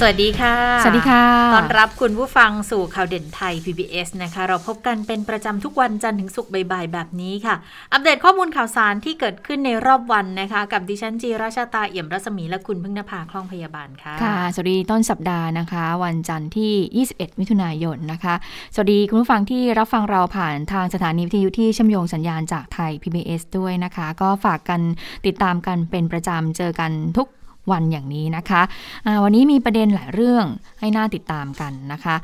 [0.00, 1.24] สวัสดีค่ะ สวัสดีค่ะ
[1.54, 7.54] ต้อนรับคุณผู้ฟังสู่ข่าวเด่นไทย PBS นะคะ เราพบกันเป็นประจำทุกวันจันทร์ถึงศุกร์บ่ายๆแบบนี้ค่ะ
[7.92, 18.34] อัปเดตข้อมูลข่าวสารที่เกิดขึ้นในรอบวันนะคะ กับดิฉันจีราชาตาเอี่ยมรัศมีและคุณพึ่งนภาคล่องพยาบาลค่ะ ค่ะ สวัสดีต้นสัปดาห์นะคะ วันจันทร์ที่ 21 มิถุนายนนะคะ
[18.74, 24.80] สวัสดีคุณผู้ฟังที่รับฟังเราผ่านทางสถานีวิทยุที่เชื่อมโยงสัญญาณจากไทย PBS ด้วยนะคะ ก็ฝากกัน
[25.26, 27.26] ติดตามกันเป็นประจำเจอกันทุก
[27.72, 30.44] วันอย่างนี้นะคะะวันนี้มีประเด็นหลายเรื่อง
[30.80, 32.16] ให้น่าติดตามกันนะคะ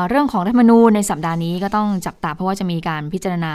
[0.00, 3.54] ะเรื่องของรัฐมนูญในสัปดาห์นี้ก็ต้องจับตาเพราะว่าจะมีการพิจารณา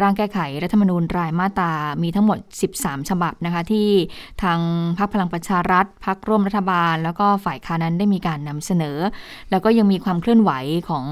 [0.00, 1.72] ร่างแก้ไขรัฐมนูญรายมาตรา
[2.02, 2.38] มีทั้งหมด
[2.74, 3.88] 13 ฉบับนะคะที่
[4.42, 4.58] ทาง
[4.98, 8.98] พรรคพลังประชารัฐพรรคร่วมรัฐบาล แล้วก็ฝ่ายค้านั้นได้มีการนำเสนอ
[9.50, 10.50] แล้วก็ยังมีความเคลื่อนไหว
[10.88, 11.04] ของ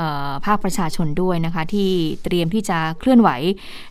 [0.00, 0.02] อ
[0.46, 1.90] ภาคประชาชนด้วยนะคะที่
[2.24, 3.30] เตรียมที่จะเคลื่อนไหว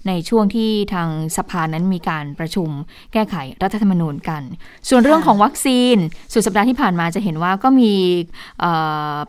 [0.08, 2.70] ในช่วงที่ทางสภานั้นมีการประชุม
[3.14, 4.42] แก้ไขรัฐธรรมนูญกัน
[4.90, 5.98] ส่วนเรื่องของวัคซีน
[6.34, 7.94] สุดสัปดาห์ที่ผ่านมาจะเห็นว่าก็มี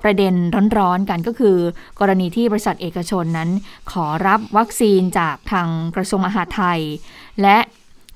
[0.03, 0.35] ประเด็น
[0.79, 1.57] ร้อนๆกันก็คือ
[2.01, 3.51] กรณีที่บริษัทเอกชนนั้น
[3.93, 6.81] ขอรับวัคซีนจากทางกระทรวงมหาดไทย
[7.43, 7.59] และ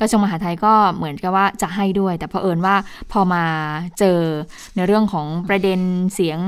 [0.00, 2.76] กระทรวงมหาดไทยก็เหมือนกับว่าจะให้ด้วย แต่เผอิญว่า
[3.12, 3.44] พอมา
[3.98, 4.20] เจอ
[4.76, 5.80] ในเรื่องของประเด็น
[6.14, 6.40] เสียง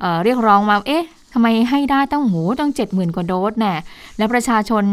[0.00, 1.04] เเรียกร้องมาเอ๊ะ
[1.38, 3.74] ทำไมให้ได้ต้องหูต้องเจ็ดหมื่นกว่าโดสแน่
[4.18, 4.84] แล้วประชาชน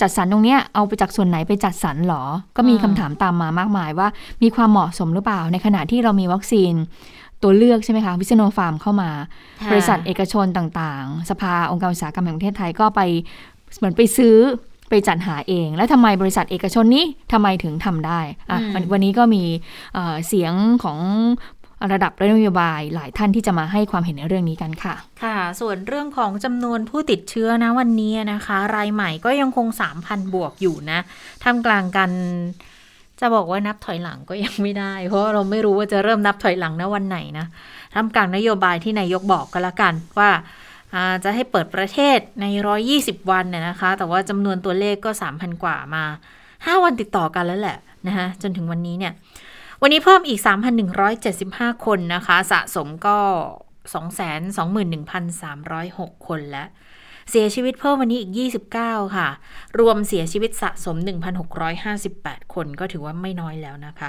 [0.00, 2.24] จัดสรรตรงเนี้ยเอาไปจากส่วนไหนไปจัดสรรหรอ
[2.56, 4.08] ก็มีคำถามตามมามากมายว่า
[4.42, 6.72] มีความเหมาะสมหรือเปล่า ในขณะที่เรามีวัคซีน
[7.42, 9.10] ตัวเลือกใช่ไหมคะ วิซโนฟาร์มเข้ามา
[9.70, 13.00] บริษัทเอกชนต่างๆ สภาองค์การอุตสาหกรรมแห่งประเทศไทยก็ไป
[13.76, 14.36] เหมือนไปซื้อ
[14.88, 18.20] ไปจัดหาเอง แล้วทำไมบริษัทเอกชนนี้ทำไมถึงทำได้
[18.50, 18.58] อะ
[18.92, 19.42] วันนี้ก็มี
[20.26, 20.52] เสียง
[20.84, 20.98] ของ
[21.92, 29.66] ระดับนโยบายหลายท่านที่จะมาให้ความเห็นในเรื่องนี้กันค่ะ ค่ะ ส่วนเรื่องของจำนวนผู้ติดเชื้อนะวันนี้นะคะ รายใหม่ก็ยังคง
[30.00, 30.98] 3,000 บวกอยู่นะ
[31.42, 32.10] ท่ามกลางกัน
[33.20, 37.46] จะบอกว่านับถอยหลังก็ยังไม่ได้ เพราะเราไม่รู้ว่าจะเริ่มนับถอยหลังนะวันไหนนะ
[37.94, 40.30] ท่ามกลางนโยบายที่นายกบอกก็แล้วกันว่า
[41.24, 42.46] จะให้เปิดประเทศใน
[42.88, 46.04] 120 วันเนี่ยนะคะ แต่ว่าจำนวนตัวเลขก็ 3,000 กว่ามา
[46.44, 49.12] 5 วันติดต่อกันแล้วแหละนะคะจนถึงวันนี้เนี่ย
[49.84, 50.40] วันนี้เพิ่มอีก
[51.12, 53.18] 3,175 คนนะคะ สะสมก็
[54.92, 56.68] 221,306 คนแล้ว
[57.30, 58.32] เสียชีวิตเพิ่มวันนี้อีก
[58.74, 59.28] 29 ค่ะ
[59.80, 60.96] รวมเสียชีวิตสะสม
[61.74, 64.08] 1,658 คนก็ถือว่าไม่น้อยแล้วนะคะ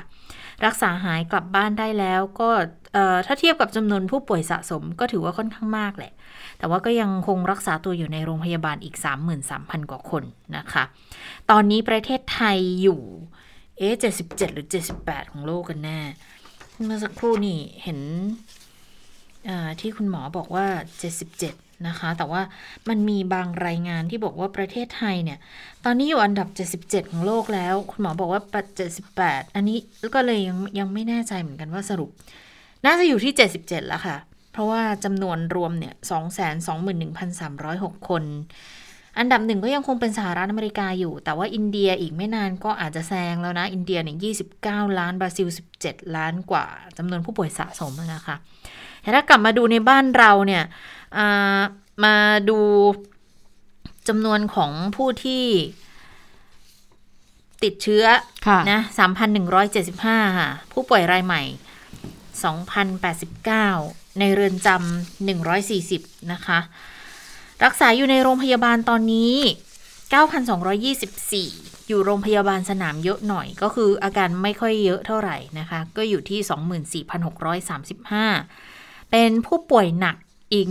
[0.66, 2.50] รักษาหายกลับบ้านได้แล้วก็
[3.26, 6.14] ถ้าเทียบกับจำนวนผู้ป่วยสะสมก็ถือว่าค่อนข้างมากแหละ
[6.58, 8.96] แต่ว่าก็ยังคงรักษาตัวอยู่ในโรงพยาบาลอีก
[9.44, 10.24] 33,000 กว่าคน
[10.58, 10.84] นะคะ
[11.52, 13.02] ตอนนี้ประเทศไทยอยู่
[13.84, 16.00] อ๊ะเจ็ดสิบเจ็ดหรือเจ็ดสิบแปดของโลกกันแน่
[16.84, 18.00] เมื่อสักครู่นี่เห็น
[19.82, 20.66] ที่คุณหมอบอกว่า
[21.00, 21.54] เจ็ดสิบเจ็ด
[21.88, 22.42] นะคะ แต่ว่า
[22.90, 25.40] มันมีบางรายงานที่บอกว่าประเทศไทยเนี่ย
[25.86, 26.48] ตอนนี้อยู่อันดับ
[26.80, 28.42] 77 ของโลกแล้ว คุณหมอบอกว่า
[29.00, 29.78] 78 อันนี้
[30.16, 32.10] ก็เลยยังยังไม่แน่ใจเหมือนกันว่าสรุป
[32.86, 34.18] น่าจะอยู่ที่ 77 แล้วค่ะ
[34.52, 35.94] เพราะว่าจำนวนรวมเนี่ย
[37.00, 38.24] 221,306 คน
[39.20, 44.18] อันดับหนึ่งก็ยังคงเป็นสหรัฐอเมริกาอยู่ แต่ว่าอินเดียอีกไม่นานก็อาจจะแซงแล้วนะ อินเดียเนี่ย
[44.90, 45.48] 29ล้าน บราซิล
[45.82, 46.66] 17 ล้านกว่า
[46.98, 48.36] จำนวนผู้ป่วยสะสมนะคะ
[49.02, 50.64] แต่ถ้ากลับมาดูในบ้านเราเนี่ย
[52.04, 52.16] มา
[52.50, 52.60] ดู
[54.08, 55.46] จำนวนของผู้ที่
[57.64, 58.80] ติดเชื้อะนะ
[59.60, 61.44] 3,175ค่ะ ผู้ป่วยรายใหม่
[63.22, 66.60] 2,089ในเรือนจำ140นะคะ
[67.64, 69.36] รักษาอยู่ในโรงพยาบาลตอนนี้
[71.04, 77.04] 9,224 อยู่โรงพยาบาลสนามเยอะหน่อย ก็คืออาการไม่ค่อยเยอะเท่าไหร่นะคะ ก็อยู่ที่
[78.42, 80.16] 24,635 เป็นผู้ป่วยหนัก
[80.54, 80.68] อีก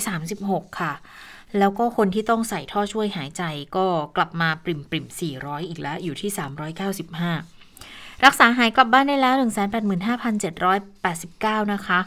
[0.00, 0.92] 1,436 ค่ะ
[1.58, 3.42] แล้วก็คนที่ต้องใส่ท่อช่วยหายใจ
[3.76, 3.86] ก็
[4.16, 5.06] กลับมาปริมปริม
[5.38, 7.55] 400 อีกแล้ว อยู่ที่ 395
[8.24, 9.34] รักษาหายกลับบ้านได้แล้ว
[10.12, 11.98] 185,789 นะคะ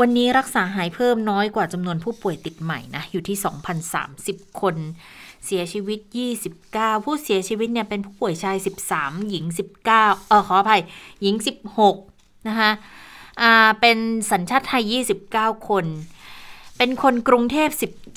[0.00, 3.36] วันนี้รักษาหายเพิ่มน้อยกว่าจำนวนผู้ป่วยติดใหม่นะ อยู่ที่
[3.98, 4.76] 2,030 คน
[5.44, 5.98] เสียชีวิต
[6.52, 8.56] 29 ผู้เสียชีวิตเนี่ยเป็นผู้ป่วยชาย
[8.92, 9.44] 13 หญิง
[9.84, 10.82] 19 เออขออภัย
[11.22, 11.34] หญิง
[11.90, 12.70] 16 นะคะ
[13.40, 13.98] อ่าเป็น
[14.30, 14.82] สัญชาติไทย
[15.26, 15.86] 29 คน
[16.78, 17.68] เป็นคนกรุงเทพ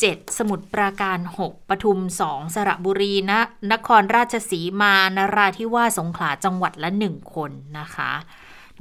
[0.04, 3.40] 17สมุทรปราการ 6 ปทุม 2 สระบุรีนะ
[3.72, 8.12] นครราชสีมานราธิวาสสงขลาจังหวัดละ 1 คนนะคะ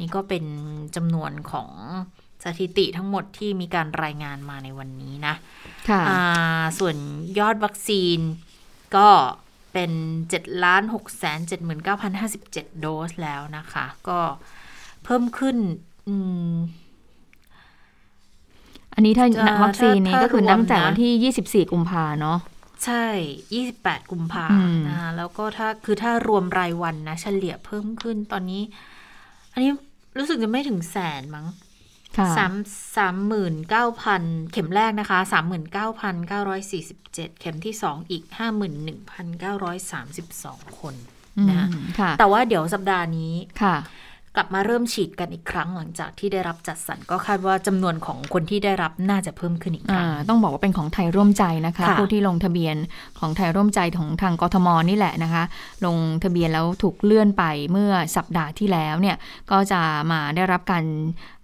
[0.01, 0.45] นี่ก็เป็น
[0.97, 1.71] จำนวนของ
[2.45, 5.35] สถิติทั้งหมดที่มีการรายงานมาในวันนี้นะ
[5.89, 6.03] ค่ะ
[6.79, 6.97] ส่วน
[7.39, 8.19] ยอดวัคซีน
[8.97, 9.09] ก็
[9.73, 9.93] เป็น
[10.31, 11.41] 7ล้าน6แสน
[12.11, 14.21] 79,057 โดสแล้วนะคะ ก็
[15.05, 15.57] เพิ่มขึ้น
[18.97, 22.39] อันนี้ถ้าจะวัคซีนนี้ถ้าก็คือนับรวมแต่นะวันที่ 24 กุมภาเนาะ
[22.85, 23.07] ใช่
[23.57, 28.63] 28 กุมภาอืมนะคะแล้วก็ถ้าคือถ้ารวมรายวันนะ เฉลี่ยเพิ่มขึ้นตอนนี้
[29.53, 29.71] อันนี้
[30.19, 31.47] รู้สึกจะไม่ถึงแสนมั้ง
[32.17, 32.53] ค่ะสาม
[32.97, 34.23] สามหมื่นเก้าพัน
[34.53, 40.95] เข็มแรกนะคะสามหมื่นเก้าพันเก้าร้อยสี่สิบเจ็ดเข็มที่สองอีกห้าหมื่นหนึ่งพันเก้าร้อยสามสิบสองคน
[41.39, 41.67] อืมนะ
[41.99, 43.77] ค่ะแต่ว่าเดี๋ยวสัปดาห์นี้ค่ะ
[44.37, 52.77] กลับมาเริ่มฉีดกันอีกครั้งหลังจากที่ได้รับจัดสรรก็คาดว่าจำนวนของคนที่ได้รับน่าจะเพิ่มขึ้นอีกคอ่ารั้งต้องบอกว่าเป็นของไทยร่วมใจนะคะค่ะผู้ที่ลงทะเบียน
[53.19, 55.43] ของไทยร่วมใจของทางกทมนี่แหละนะคะ
[55.87, 59.17] ลงทะเบียนแล้วถูกเลื่อนไปเมื่อสัปดาห์ที่แล้วเนี่ย
[59.51, 59.81] ก็จะ
[60.11, 60.85] มาได้รับการ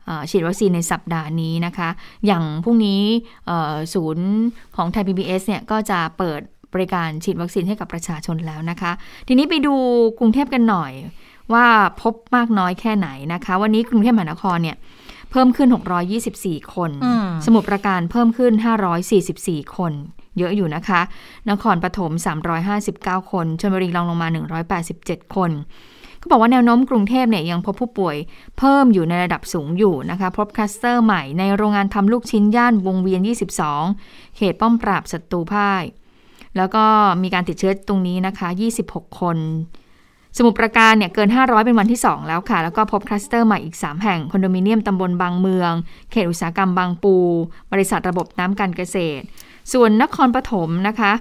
[0.06, 1.88] เอ่อฉีดวัคซีนในสัปดาห์นี้นะคะ
[2.26, 3.02] อย่างพรุ่งนี้
[3.46, 4.28] เอ่อศูนย์
[4.76, 6.40] ของไทย PBS เนี่ยก็จะเปิด
[6.74, 8.92] บริการฉีดวัคซีนให้กับประชาชนแล้วนะคะ
[9.28, 9.74] ทีนี้ไปดู
[10.18, 10.92] กรุงเทพกันหน่อย
[11.54, 11.66] ว่า
[12.02, 14.76] พบมากน้อยแค่ไหนนะคะ วันนี้กรุงเทพมหานครเนี่ย
[15.30, 15.68] เพิ่มขึ้น
[16.20, 18.52] 624 คนอืมสมุทรปราการเพิ่มขึ้น
[19.14, 19.92] 544 คน
[20.38, 21.00] เยอะอยู่นะคะ
[21.50, 22.12] นครปฐม
[22.72, 24.28] 359 คนชลบุรีรองลงมา
[24.82, 25.50] 187 คน
[26.18, 28.16] เขาบอกว่าแนวโน้มกรุงเทพเนี่ยยังพบผู้ป่วย
[28.58, 33.20] เพิ่มอยู่ในระดับสูงอยู่นะคะ พบคลัสเตอร์ใหม่ในโรงงานทำลูกชิ้นย่านวงเวียน
[33.78, 35.84] 22 เขตป้อมปราบศัตรูพ่าย
[36.56, 36.84] แล้วก็
[37.22, 38.48] มีการติดเชื้อตรงนี้นะคะ
[38.84, 39.38] 26 คน
[40.36, 45.72] สมุทรปราการเนี่ยเกิน 500 เป็นวันที่ 2 แล้วค่ะ แล้วก็พบคลัสเตอร์ใหม่อีก 3 แห่ง คอนโดมิเนียมตำบลบางเมือง
[46.10, 47.16] เขตอุตสาหกรรมบางปู
[47.72, 49.24] บริษัทระบบน้ำการเกษตร
[49.72, 51.12] ส่วนนครปฐมนะคะ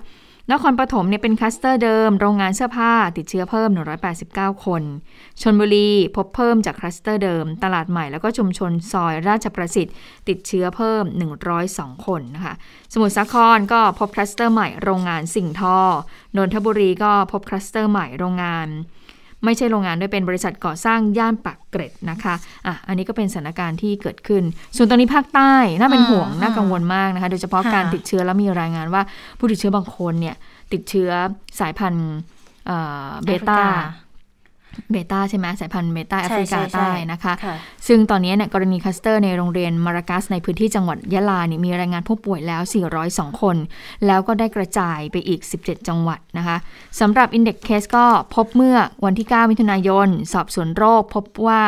[0.52, 3.70] นครปฐมเนี่ยเป็นคลัสเตอร์เดิม โรงงานเสื้อผ้าติดเชื้อเพิ่ม
[4.18, 4.84] 189 คน
[5.42, 9.96] ชลบุรีพบเพิ่มจากคลัสเตอร์เดิม ตลาดใหม่แล้วก็ชุมชนซอยราชประสิทธิ์
[10.30, 11.04] ติดเชื้อเพิ่ม
[11.56, 12.54] 102 คนนะคะ
[12.94, 15.80] สมุทรสาครก็พบคลัสเตอร์ใหม่โรงงานสิ่งทอ
[16.38, 18.68] นนทบุรีก็พบคลัสเตอร์ใหม่โรงงาน
[19.46, 22.36] ไม่ใช่โรงงานด้วยเป็นบริษัทก่อสร้างย่านปากเกร็ดนะคะ
[22.66, 24.44] อะอันนี้ก็เป็นสถานการณ์ที่เกิดขึ้น
[24.76, 29.02] ส่วนตอนนี้ภาคใต้น่าเป็นห่วงอืมน่ากังวลมากนะคะ โดยเฉพาะค่ะการติดเชื้อแล้วมีรายงานว่า
[29.40, 30.36] ผู้ติดเชื้อบางคนเนี่ย
[30.74, 31.10] ติดเชื้อ
[31.60, 32.10] สายพันธุ์
[32.68, 32.78] เอ่
[33.08, 33.60] อเบต้า
[34.92, 37.56] เบต้าใช่ไหมสายพันธุ์เบต้าแอฟริกาใช่ใช่ใต้นะคะค่ะ
[37.88, 42.62] ซึ่งตอนนี้เนี่ยกรณีคลัสเตอร์ในโรงเรียนมัรกัสในพื้นที่จังหวัดยะลาเนี่ยมีรายงานผู้ป่วยแล้ว
[43.02, 43.58] 402 คน
[44.08, 46.58] แล้วก็ได้กระจายไปอีก 17 จังหวัดนะคะ
[47.00, 51.62] สำหรับ Index Case ก็พบเมื่อวันที่ 9 มิถุนายน สอบสวนโรค พบว่า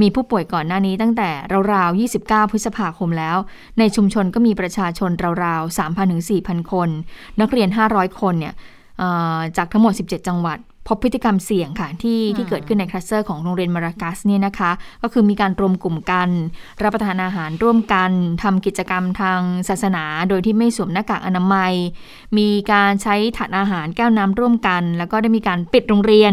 [0.00, 1.30] มีผู้ป่วยก่อนหน้านี้ตั้งแต่
[1.74, 3.36] ราวๆ 29 พฤษภาคมแล้ว
[3.78, 5.10] ในชุมชนก็มีประชาชน
[5.44, 6.88] ราวๆ 3,000 ถึง 4,000 คน
[7.40, 8.54] นักเรียน 500 คนเนี่ย
[8.98, 14.70] เอ่อจากทั้งหมด 17 จังหวัด พบพฤติกรรมเสี่ยงค่ะที่ที่เกิดขึ้นในคลัสเตอร์ของโรงเรียนมารากัสเนี่ยนะคะ
[15.02, 16.28] ก็คือมีการรวมกลุ่มกัน
[16.82, 18.10] รับประทานอาหารร่วมกัน
[18.42, 21.72] ทำกิจกรรมทางศาสนา โดยที่ไม่สวมหน้ากากอนามัย
[22.38, 26.32] มีการใช้ถาดอาหารแก้วน้ำร่วมกัน แล้วก็ได้มีการปิดโรงเรียน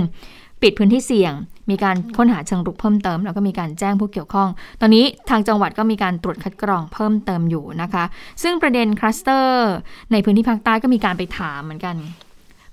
[0.61, 1.33] ปิดพื้นที่เสี่ยง
[1.69, 4.50] มีการค้นหาเชิงรุกเพิ่มเติม แล้วก็มีการแจ้งผู้เกี่ยวข้อง
[4.81, 8.03] ตอนนี้ทางจังหวัดก็มีการตรวจคัดกรองเพิ่มเติมอยู่นะคะ
[8.43, 9.71] ซึ่งประเด็นคลัสเตอร์
[10.11, 11.95] ในพื้นที่ภาคใต้ก็มีการไปถามเหมือนกัน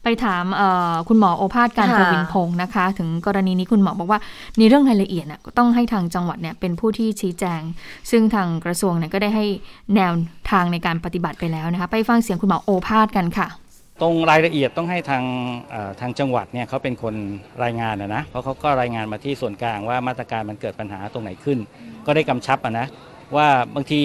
[0.05, 4.21] ไปถามเอ่อคุณหมอโอภาสการค่ะกวินพงศ์นะคะ ถึงกรณีนี้คุณหมอบอกว่า
[4.59, 7.61] ในเรื่องรายละเอียดน่ะก็ต้องให้ทางจังหวัดเนี่ยเป็นผู้ที่ชี้แจง
[8.11, 9.47] ซึ่งทางกระทรวงเนี่ยก็ได้ให้
[9.97, 10.13] แนว
[10.51, 13.49] ทางในการปฏิบัติไปแล้วนะคะ ไปฟังเสียงคุณหมอโอภาสกันค่ะ
[14.03, 15.25] ตรงรายละเอียดต้องให้ทาง
[15.71, 17.15] เอ่อทางจังหวัดเนี่ยเขาเป็นคน
[17.65, 21.59] รายงานนะนะเพราะเขาก็รายงานมาที่ส่วนกลางว่ามาตรการมันเกิดปัญหาตรงไหนขึ้น
[22.07, 22.87] ก็ได้กำชับอะนะ
[23.37, 24.01] ว่าบางที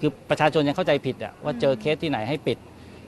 [0.00, 2.58] คือประชาชนยังเข้าใจผิดอะว่าเจอเคสที่ไหนให้ปิด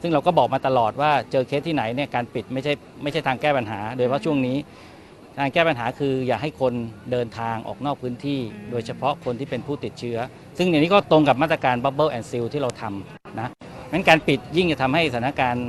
[0.03, 4.57] ซึ่งเราก็บอกมาตลอดว่าเจอเคสที่ไหนเนี่ยการปิดไม่ใช่ไม่ใช่ทางแก้ปัญหา โดยเฉพาะช่วงนี้
[5.39, 6.73] ทางแก้ปัญหาคืออย่าให้คน
[7.13, 8.41] เดินทางออกนอกพื้นที่
[8.71, 10.19] โดยเฉพาะคนที่เป็นผู้ติดเชื้อ
[10.59, 13.49] ซึ่งอย่างนี้ก็ตรงกับมาตรการ Bubble and Seal ที่เราทำนะ
[13.93, 15.67] งั้นการปิดยิ่งจะทำให้สถานการณ์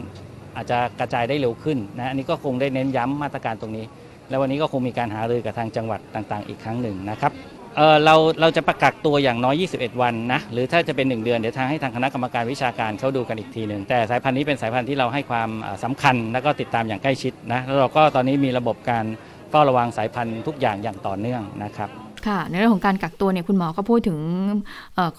[0.56, 3.86] อาจจะกระจายได้เร็วขึ้นนะอันนี้ก็คงได้เน้นย้ำมาตรการตรงนี้
[4.30, 7.32] แล้ววันนี้ก็คงมีการหารือกับทางจังหวัดต่างๆ อีกครั้งหนึ่งนะครับ
[7.80, 19.06] เออเราเราจะประกักตัวอย่างน้อย 21 วันนะหรือถ้าจะเป็น 1 เดือนเดี๋ยวทางให้ทางคณะกรรมการวิชาการเขาดูกันอีกทีหนึ่งแต่สายพันธุ์นี้เป็นสายพันธุ์ที่เราให้ความสำสำคัญ แล้วก็ติดตามอย่างใกล้ชิดนะแล้วเราก็ตอนนี้มีระบบการ
[19.50, 21.90] เฝ้าระวังสายพันธุ์ทุกอย่างอย่างต่อเนื่องนะครับ
[22.28, 24.20] ค่ะในเรื่องของการกักตัวเนี่ยคุณหมอก็พูดถึง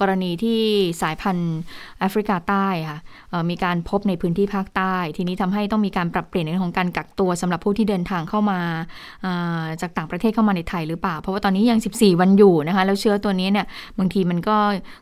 [0.00, 0.60] กรณีที่
[1.02, 1.58] สายพันธุ์
[2.00, 2.98] แอฟริกาใต้ค่ะ
[3.50, 8.60] มีการพบในพื้นที่ภาคใต้ ทีนี้ทำให้ต้องมีการปรับเปลี่ยนในเรื่องของการกักตัวสำหรับผู้ที่เดินทางเข้ามา
[9.24, 13.66] อ่าจากต่างประเทศเข้ามาในไทยหรือเปล่า เพราะว่าตอนนี้ยัง 14 วันอยู่นะคะแล้วเชื้อตัวนี้เนี่ย
[13.98, 14.56] บางทีมันก็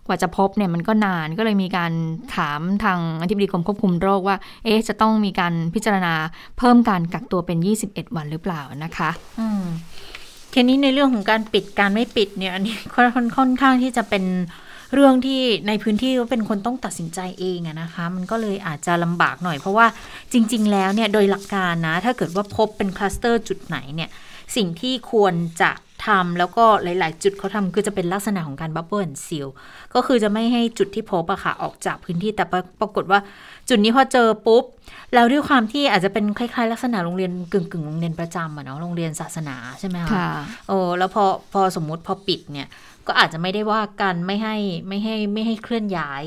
[0.07, 1.93] กว่าจะพบเนี่ยมันก็นานก็เลยมีการ
[2.37, 6.15] ถามทางอธิบดีกรมควบคุมโรคว่าเอ๊ะจะต้องมีการพิจารณา
[6.59, 9.65] เพิ่มการกักตัวเป็น 21 วันหรือเปล่านะคะ อืม
[10.53, 14.25] ทีนี้ในเรื่องของการปิดการไม่ปิดเนี่ยอันนี้ค่อนค่อนข้างที่จะเป็น
[14.95, 19.87] เรื่องที่ในพื้นที่ก็เป็นคนต้องตัดสินใจเองอะนะคะ มันก็เลยอาจจะลำบากหน่อย เพราะว่า
[20.33, 24.11] จริง ๆ แล้วเนี่ยโดยหลักการนะ ถ้าเกิดว่าพบเป็นคลัสเตอร์จุดไหนเนี่ย
[24.57, 25.71] สิ่งที่ควรจะ
[26.07, 29.49] ทำแล้วก็หลาย ๆ จุดเขาทำคือจะเป็นลักษณะของการ bubble seal
[29.95, 32.45] ก็คือจะไม่ให้จุดที่พบอะค่ะออกจากพื้นที่แต่
[32.81, 33.21] ปรากฏว่า
[33.69, 34.65] จุดนี้พอเจอปุ๊บ
[35.15, 40.27] แล้วด้วยความที่อาจจะเป็นคล้าย ๆ ลักษณะโรงเรียนกึ่งกึ่งโรงเรียนประจำอะเนาะโรงเรียนศาสนาใช่ไหมคะ
[40.69, 42.69] โอ้แล้วพอพอสมมุติพอปิดเนี่ย
[43.07, 44.57] ก็อาจจะไม่ได้ว่ากันไม่ให้
[44.89, 46.23] ไม่ให้ไม่ให้เคลื่อนย้าย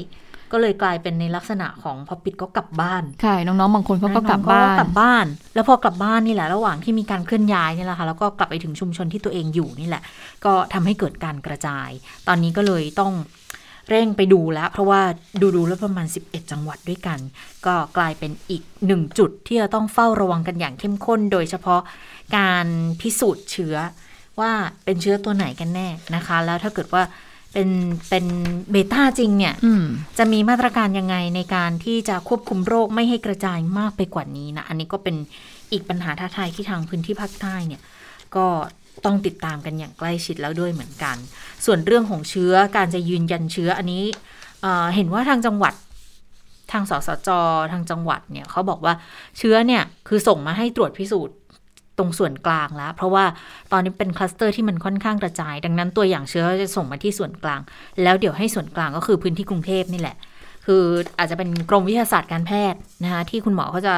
[0.52, 10.04] ก็เลยกลายเป็นในลักษณะของพอปิดก็กลับบ้านใช่น้องๆบางคนเขาก็กลับบ้านกลับบ้าน แล้วพอกลับบ้านนี่แหละระหว่างที่มีการเคลื่อนย้ายนี่แหละค่ะแล้วก็กลับไปถึงชุมชนที่ตัวเองอยู่นี่แหละ
[10.46, 11.90] ก็ทำให้เกิดการกระจาย
[12.28, 13.14] ตอนนี้ก็เลยต้อง
[13.90, 15.02] เร่งไปดูแล้ว เพราะว่า
[15.42, 17.20] ดูดูแล้วประมาณ 11 จังหวัดด้วยกัน
[17.66, 21.82] ก็กลายเป็นอีกหนึ่งจุดที่จะต้องเฝ้าระวังกันอย่างเข้มข้น โดยเฉพาะ
[22.38, 22.68] การ
[23.02, 23.76] พิสูจน์เชื้อ
[24.40, 24.52] ว่า
[24.86, 27.04] เป็นเชื้อตัวไหนกันแน่นะคะ แล้วถ้าเกิดว่า
[27.54, 27.70] เป็น
[28.10, 28.26] เป็น
[28.72, 29.56] เบต้าจริงเนี่ย
[30.18, 35.16] จะมีมาตรการยังไงในการที่จะควบคุมโรคไม่ให้กระจายมากไปกว่านี้นะ อันนี้ก็เป็น
[35.72, 37.82] อีกปัญหาท้าทายที่ทางพื้นที่ภาคใต้เนี่ย
[38.36, 38.48] ก็
[39.06, 41.16] ต้องติดตามกันอย่างใกล้ชิดแล้วด้วยเหมือนกัน
[41.66, 44.04] ส่วนเรื่องของเชื้อการจะยืนยันเชื้ออันนี้
[44.62, 45.74] เเห็นว่าทางจังหวัด
[46.72, 47.30] ทางสสจ
[47.72, 48.94] ทางจังหวัดเนี่ยเขาบอกว่า
[49.38, 51.36] เชื้อเนี่ยคือส่งมาให้ตรวจพิสูจน์
[51.98, 53.26] ตรงส่วนกลางแล้ว เพราะว่า
[53.72, 57.60] ตอนนี้เป็นคลัสเตอร์ที่มันค่อนข้างกระจาย ดังนั้นตัวอย่างเชื้อจะส่งมาที่ส่วนกลาง
[58.04, 60.16] แล้วเดี๋ยวให้ส่วนกลางก็คือพื้นที่กรุงเทพนี่แหละ
[60.66, 60.84] คือ
[61.20, 63.96] อาจจะเป็นกรมวิทยาศาสตร์การแพทย์นะคะที่คุณหมอเขาจะ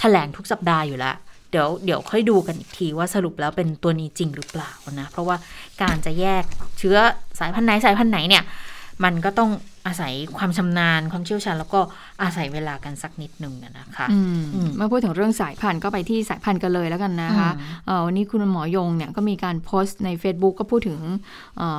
[0.00, 1.16] แถลงทุกสัปดาห์อยู่แล้ว
[1.50, 4.70] เดี๋ยวเดี๋ยวค่อยดูกันอีกทีว่าสรุปแล้วเป็นตัวนี้จริงหรือเปล่า
[5.00, 5.36] นะ เพราะว่า
[5.82, 6.44] การจะแยก
[6.78, 6.96] เชื้อ
[7.40, 8.42] สายพันธุ์ไหนสายพันธุ์ไหนเนี่ย
[9.04, 9.50] มันก็ต้อง
[9.88, 11.80] อาศัยความชำนาญความเชี่ยวชาญ แล้วก็
[12.22, 14.06] อาศัยเวลากันสักนิดหนึ่งนะคะ
[14.76, 17.50] เมื่อพูดถึงเรื่องสายพันธุ์ก็ไปที่สายพันธุ์กันเลยแล้วกันนะคะ
[18.06, 20.98] วันนี้คุณหมอยงเนี่ยก็มีการโพสต์ใน Facebook ก็พูดถึง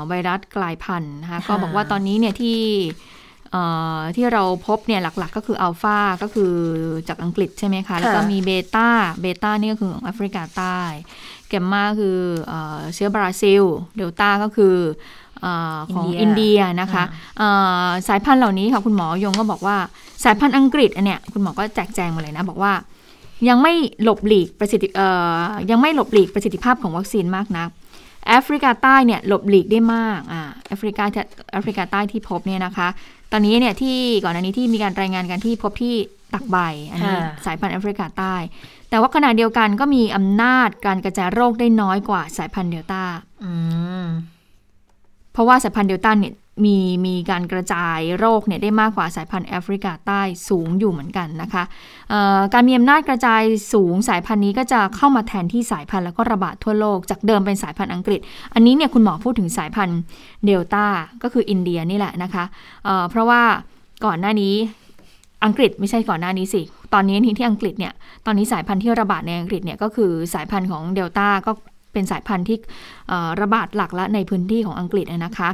[0.08, 2.60] ไวรัสกลายพันธุ์นะคะก็บอกว่าตอนนี้เนี่ยที่
[4.16, 6.54] ที่เราพบเนี่ยหลักๆ ก็คืออัลฟาก็คือ
[7.08, 8.90] จากอังกฤษใช่ไหมคะ แล้วก็มีเบต้า
[9.22, 10.80] เบต้านี่ก็คือของแอฟริกาใต้
[11.48, 12.18] แกมมาคือ
[12.94, 13.64] เชื้อบราซิล
[13.98, 14.76] เดลต้าก็คือ
[15.94, 17.04] ของอินเดียนะคะ
[18.08, 19.78] สายพันธุ์เหล่านี้ค่ะคุณหมอยงก็บอกว่า
[20.24, 22.74] สายพันธุ์อังกฤษอันเนี้ยคุณหมอก็แจกแจงมาเลยนะบอกว่า
[23.50, 24.88] ยังไม่หลบหลีกประสิทธิ
[25.72, 27.70] ยังไม่หลบหลีกประสิทธิภาพของวัคซีนมากนัก
[28.28, 31.04] แอฟริกาใต้เนี่ยหลบหลีกได้มากอ่าแอฟริกา
[31.54, 32.88] แอฟริกาใต้ที่พบเนี่ยนะคะ
[33.32, 35.96] ตอนนี้เนี่ยที่ก่อนหน้านี้ที่มีการรายงานกันที่พบที่
[36.34, 36.58] ตากใบ
[36.92, 37.16] อันนี้
[37.46, 38.36] สายพันธุ์แอฟริกาใต้
[38.90, 43.04] แต่ว่าขณะเดียวกันก็มีอำนาจการกระจายโรคได้น้อยกว่าสายพันธุ์เดลต้า
[43.42, 44.39] เพ
[45.40, 46.34] ราะว่าสายพันธุ์เดลต้าเนี่ย
[46.66, 51.64] มีมีการกระจายโรคเนี่ยได้มากกว่าสายพันธุ์แอฟริกาใต้สูงอยู่เหมือนกันนะคะ
[52.54, 53.42] การมีอำนาจกระจาย
[53.74, 58.20] สูงสายพันธุ์นี้ก็จะเข้ามาแทนที่สายพันธุ์แล้วก็ระบาดทั่วโลกจากเดิมเป็นสายพันธุ์อังกฤษ
[58.54, 60.00] อันนี้เนี่ยคุณหมอพูดถึงสายพันธุ์
[60.46, 60.86] เดลต้า
[61.24, 62.44] ก็คืออินเดียนี่แหละนะคะ
[62.84, 63.42] เเพราะว่า
[64.06, 64.54] ก่อนหน้านี้
[65.46, 66.62] อังกฤษไม่ใช่ก่อนหน้านี้สิ
[66.94, 67.94] ตอนนี้ที่อังกฤษเนี่ย
[68.26, 71.52] ตอนนี้สายพันธุ์ที่ระบาดในอังกฤษเนี่ยก็คือสายพันธุ์ของเดลต้าก็
[71.94, 72.58] เป็นสายพันธุ์ที่
[73.42, 75.50] ระบาดหลักและในพื้นที่ของอังกฤษนะคะ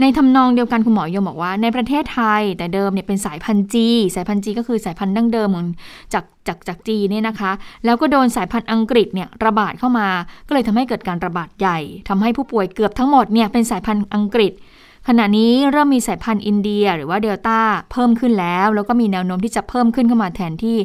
[0.00, 5.66] ในทำนองเดียวกันคุณหมอยมบอกว่า ในประเทศไทยแต่เดิมเนี่ยเป็นสายพันธุ์จีสายพันธุ์จีก็คือสายพันธุ์ดั้งเดิมของ
[6.14, 7.52] จากจากจากจีเนี่ยนะคะ
[7.84, 10.08] แล้วก็โดนสายพันธุ์อังกฤษเนี่ยระบาดเข้ามา
[10.46, 11.78] ก็เลยทำให้เกิดการระบาดใหญ่
[12.08, 14.54] ทำให้ผู้ป่วยเกือบทั้งหมดเนี่ยเป็นสายพันธุ์อังกฤษ
[15.08, 17.60] ขณะนี้เริ่มมีสายพันธุ์อินเดียหรือว่าเดลต้า
[17.92, 20.76] เพิ่มขึ้นแล้ว แล้วก็มีแนวโน้มที่จะเพิ่มขึ้นเข้ามาแทนที่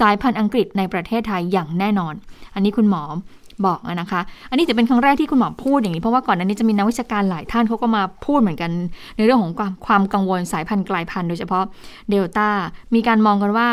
[0.00, 2.14] สายพันธุ์อังกฤษในประเทศไทยอย่างแน่นอน
[2.54, 3.02] อันนี้คุณหมอ
[3.66, 8.70] บอกนะคะ อันนี้จะเป็นครั้งแรกที่คุณหมอพูดอย่างนี้เพราะว่าก่อนหน้านี้จะมีนักวิชาการหลายท่านเขาก็มาพูดเหมือนกัน
[9.16, 11.64] ในเรื่องของความความกังวลสายพันธุ์กลายพันธุ์โดยเฉพาะ
[12.10, 12.48] เดลต้า
[12.94, 13.68] มีการมองกันว่า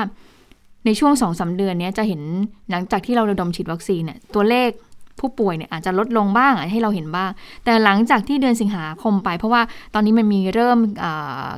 [0.86, 2.22] ในช่วงสองสาเดือนนี้จะเห็น
[2.72, 4.70] หลังจากที่เราระดมฉีดวัคซีนเนี่ยตัวเลข
[5.20, 7.30] ผู้ป่วยเนี่ยอาจจะลดลงบ้างให้เราเห็นบ้าง
[7.66, 9.62] แต่หลังจากที่เดือนสิงหาคมไป เพราะว่า
[9.94, 10.78] ตอนนี้มันมีเริ่ม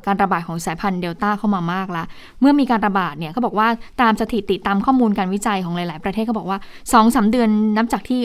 [0.05, 2.05] การระบาดของสายพันธุ์เดลต้าเข้ามามากล้ว
[2.39, 3.67] เมื่อมีการระบาดเนี่ยเขาบอกว่า
[4.01, 8.21] ตามสถิติตามข้อมูลการวิจัยของหลาย ๆ ประเทศเขาบอกว่า2อสเดือนนับจากที่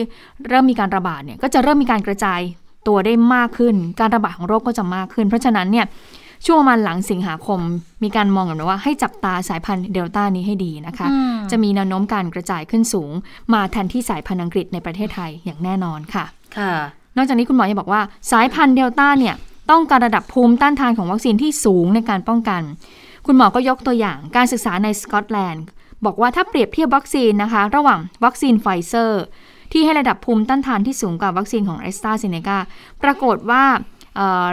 [0.49, 2.39] เริ่มมีการระบาดเนี่ยก็จะเริ่มมีการกระจาย
[2.87, 5.85] ตัวได้มากขึ้น การระบาดของโรคก็จะมากขึ้น เพราะฉะนั้นเนี่ย
[6.45, 7.59] ช่วงประมาณหลังสิงหาคม
[8.03, 11.07] มีการมองกันว่าให้จับตาสายพันธุ์เดลต้านี้ให้ดีนะคะ
[11.51, 13.11] จะมีแนวโน้มการกระจายขึ้นสูง
[13.53, 16.25] มาแทนที่สายพันธุ์อังกฤษในประเทศไทยอย่างแน่นอนค่ะ
[16.57, 16.73] ค่ะ
[17.17, 19.35] นอกจากนี้คุณหมอยังบอกว่าสายพันธุ์เดลต้าเนี่ย
[19.71, 22.61] ต้องการระดับภูมิต้านทานของวัคซีนที่สูงในการป้องกัน
[23.25, 25.63] คุณหมอก็ยกตัวอย่างการศึกษาในสกอตแลนด์
[26.05, 29.23] บอกว่าถ้าเปรียบเทียบวัคซีนนะคะ ระหว่างวัคซีนไฟเซอร์
[29.71, 32.57] ที่ให้ระดับภูมิต้านทานที่สูงกว่าวัคซีนของแอสตราเซเนกา
[33.03, 33.63] ปรากฏว่า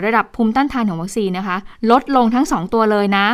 [0.05, 1.57] ระดับภูมิต้านทานของวัคซีนนะคะ
[1.91, 3.27] ลดลงทั้ง 2 ตัวเลยนะ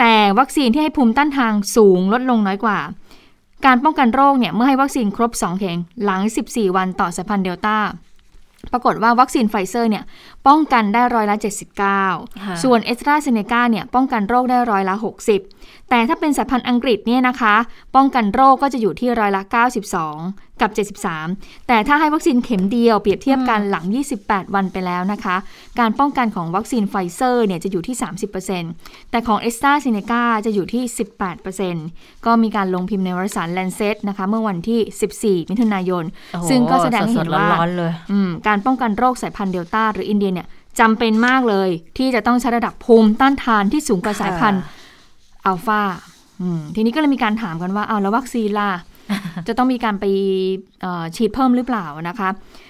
[0.00, 2.78] แต่วัคซีนที่ให้ภูมิต้านทานสูงลดลงน้อยกว่า
[3.66, 7.76] การป้องกันโรคเนี่ยเมื่อให้วัคซีนครบ 2 เข็มหลัง 14 วันต่อสายพันธุ์เดลต้า
[8.72, 10.04] ปรากฏว่าวัคซีนไฟเซอร์เนี่ย
[10.46, 11.36] ป้องกันได้ร้อยละ
[12.00, 14.94] 79 ส่วนแอสตราเซเนกาเนี่ยป้องกันโรคได้ร้อยละ
[15.30, 15.55] 60
[15.90, 17.54] แต่ถ้าเป็นสายพันธุ์อังกฤษเนี่ยนะคะ
[17.96, 19.42] ป้องกันโรคก็จะอยู่ที่ร้อยละ
[20.02, 20.70] 92 กับ
[21.10, 23.84] 73 แต่ถ้าให้วัคซีนเข็มเดียวเปรียบเทียบกันหลัง
[24.20, 25.36] 28 วันไปแล้วนะคะ
[25.78, 27.96] การป้องกันของวัคซีนไฟเซอร์เนี่ยจะอยู่ที่
[28.52, 30.82] 30%แต่ของแอสตราเซเนกาจะอยู่ที่
[31.54, 40.46] 18%ก็มีการลงพิมพ์ในวารสาร Lancet นะคะ เมื่อวันที่ 14 มิถุนายนโอ้โหซึ่งก็แสดงให้เห็นว่าสดๆร้อนๆเลยอืมการป้องกันโรคสายพันธุ์เดลต้าหรืออินเดียเนี่ย
[40.80, 44.62] จำเป็นมากเลยที่จะต้องใช้ระดับภูมิต้านทานที่สูงกว่าสายพันธุ์
[45.46, 45.82] อัลฟา
[46.40, 48.70] อืมทีนี้ก็เลยมีการถามกันว่าเอ๊าแล้ววัคซีนล่ะ
[49.48, 50.04] จะต้องมีการไป
[50.80, 52.28] เอ่อฉีดเพิ่มหรือเปล่านะคะ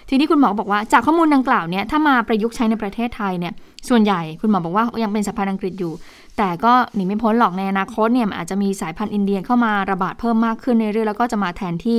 [0.09, 3.53] ทีนี้คุณหมอบอกว่าจากข้อมูลดังกล่าวเนี่ยถ้ามาประยุกต์ใช้ในประเทศไทยเนี่ย
[3.89, 5.93] ส่วนใหญ่คุณหมอบอกว่ายังเป็นสายพันธุ์อังกฤษอยู่
[6.37, 11.99] แต่ก็หนีไม่พ้นหรอกในอนาคตเนี่ยมันอาจจะมีสายพันธุ์อินเดียเข้ามาระบาดเพิ่มมากขึ้นเรื่อยๆแล้วก็จะมาแทนที่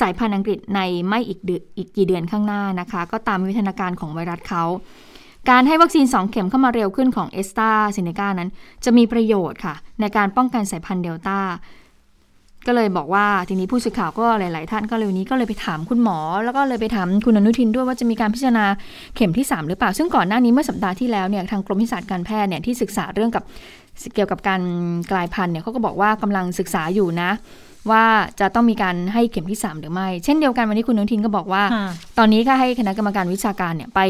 [0.00, 4.64] สายพันธุ์อังกฤษในไม่อีกเดือนอีกกี่เดือนข้างหน้านะคะ ก็ตามวิวัฒนาการของไวรัสเขา
[5.50, 8.50] การให้วัคซีน 2 เข็มเข้ามาเร็วขึ้นของเอสตาเซเนกานั้น
[8.84, 11.38] จะมีประโยชน์ค่ะ ในการป้องกันสายพันธุ์เดลต้า
[12.66, 18.66] ก็เลยบอกว่าทีนี้ผู้สื่อข่าวก็หลาย ๆ ท่านก็เลยวันนี้ก็เลยไปถามคุณหมอ แล้วก็เลยไปถามคุณอนุทินด้วยว่าจะมีการพิจารณา
[19.16, 23.44] เข็มที่ 3 หรือเปล่า ซึ่งก่อนหน้านี้เมื่อสัปดาห์ที่แล้วเนี่ยทางกรมวิชาการแพทย์เนี่ยที่ศึกษาเรื่องกับ
[24.14, 24.62] เกี่ยวกับการ
[25.10, 27.30] กลายพันธุ์เนี่ยเขาก็บอกว่ากำลังศึกษาอยู่นะ
[27.90, 28.04] ว่า
[28.40, 34.00] จะต้องมีการให้เข็มที่ 3 หรือไม่ เช่นเดียวกันวันนี้คุณอนุทินก็บอกว่าค่ะตอนนี้ก็ให้คณะกรรมการวิชาการเนี่ยไป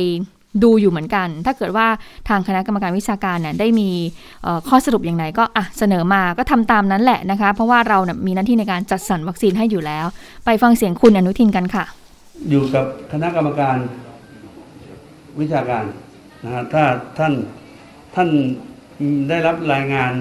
[0.63, 1.87] ดูอยู่เหมือนกัน ถ้าเกิดว่า
[2.29, 3.91] ทางคณะกรรมการวิชาการเนี่ยได้มี
[4.69, 10.07] ข้อสรุปอย่างไรก็อะเสนอมาก็ทำตามนั้นแหละนะคะ เพราะว่าเราเนี่ยมีหน้าที่ในการจัดสรรวัคซีนให้อยู่แล้ว
[10.45, 11.85] ไปฟังเสียงคุณอนุทินกันค่ะ
[12.51, 13.77] อยู่กับคณะกรรมการ
[15.41, 15.85] วิชาการ
[16.45, 16.85] นะฮะถ้า
[17.19, 17.33] ท่าน
[18.15, 18.29] ท่าน
[19.29, 20.13] ได้รับรายงาน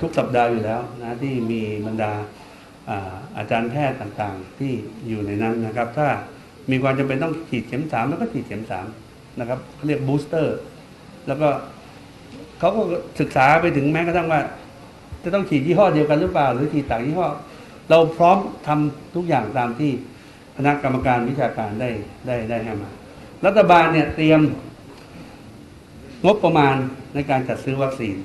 [0.00, 2.12] ทุกสัปดาห์อยู่แล้วนะที่มีบรรดา
[3.38, 4.72] อาจารย์แพทย์ต่างๆ ที่
[5.08, 6.08] อยู่ในนั้นนะครับ ถ้า
[6.70, 8.86] มีความจำเป็นต้องฉีดเข็มสามแล้วก็ฉีดเข็มสาม
[9.40, 10.56] นะครับเขาเรียก booster
[11.26, 11.48] แล้วก็
[12.58, 12.82] เขาก็
[13.20, 14.40] ศึกษาไปถึงแม้กระทั่งว่า
[15.24, 17.28] จะต้องฉีดยี่ห้อเดียวกันหรือเปล่า หรือฉีดต่างยี่ห้อ
[17.90, 19.92] เราพร้อมทำทุกอย่างตามที่
[20.56, 21.90] คณะกรรมการวิชาการได้
[22.26, 22.90] ได้ได้ให้มา
[23.46, 24.40] รัฐบาลเนี่ยเตรียม
[26.26, 26.76] งบประมาณ
[27.14, 28.16] ในการจัดซื้อวัคซีน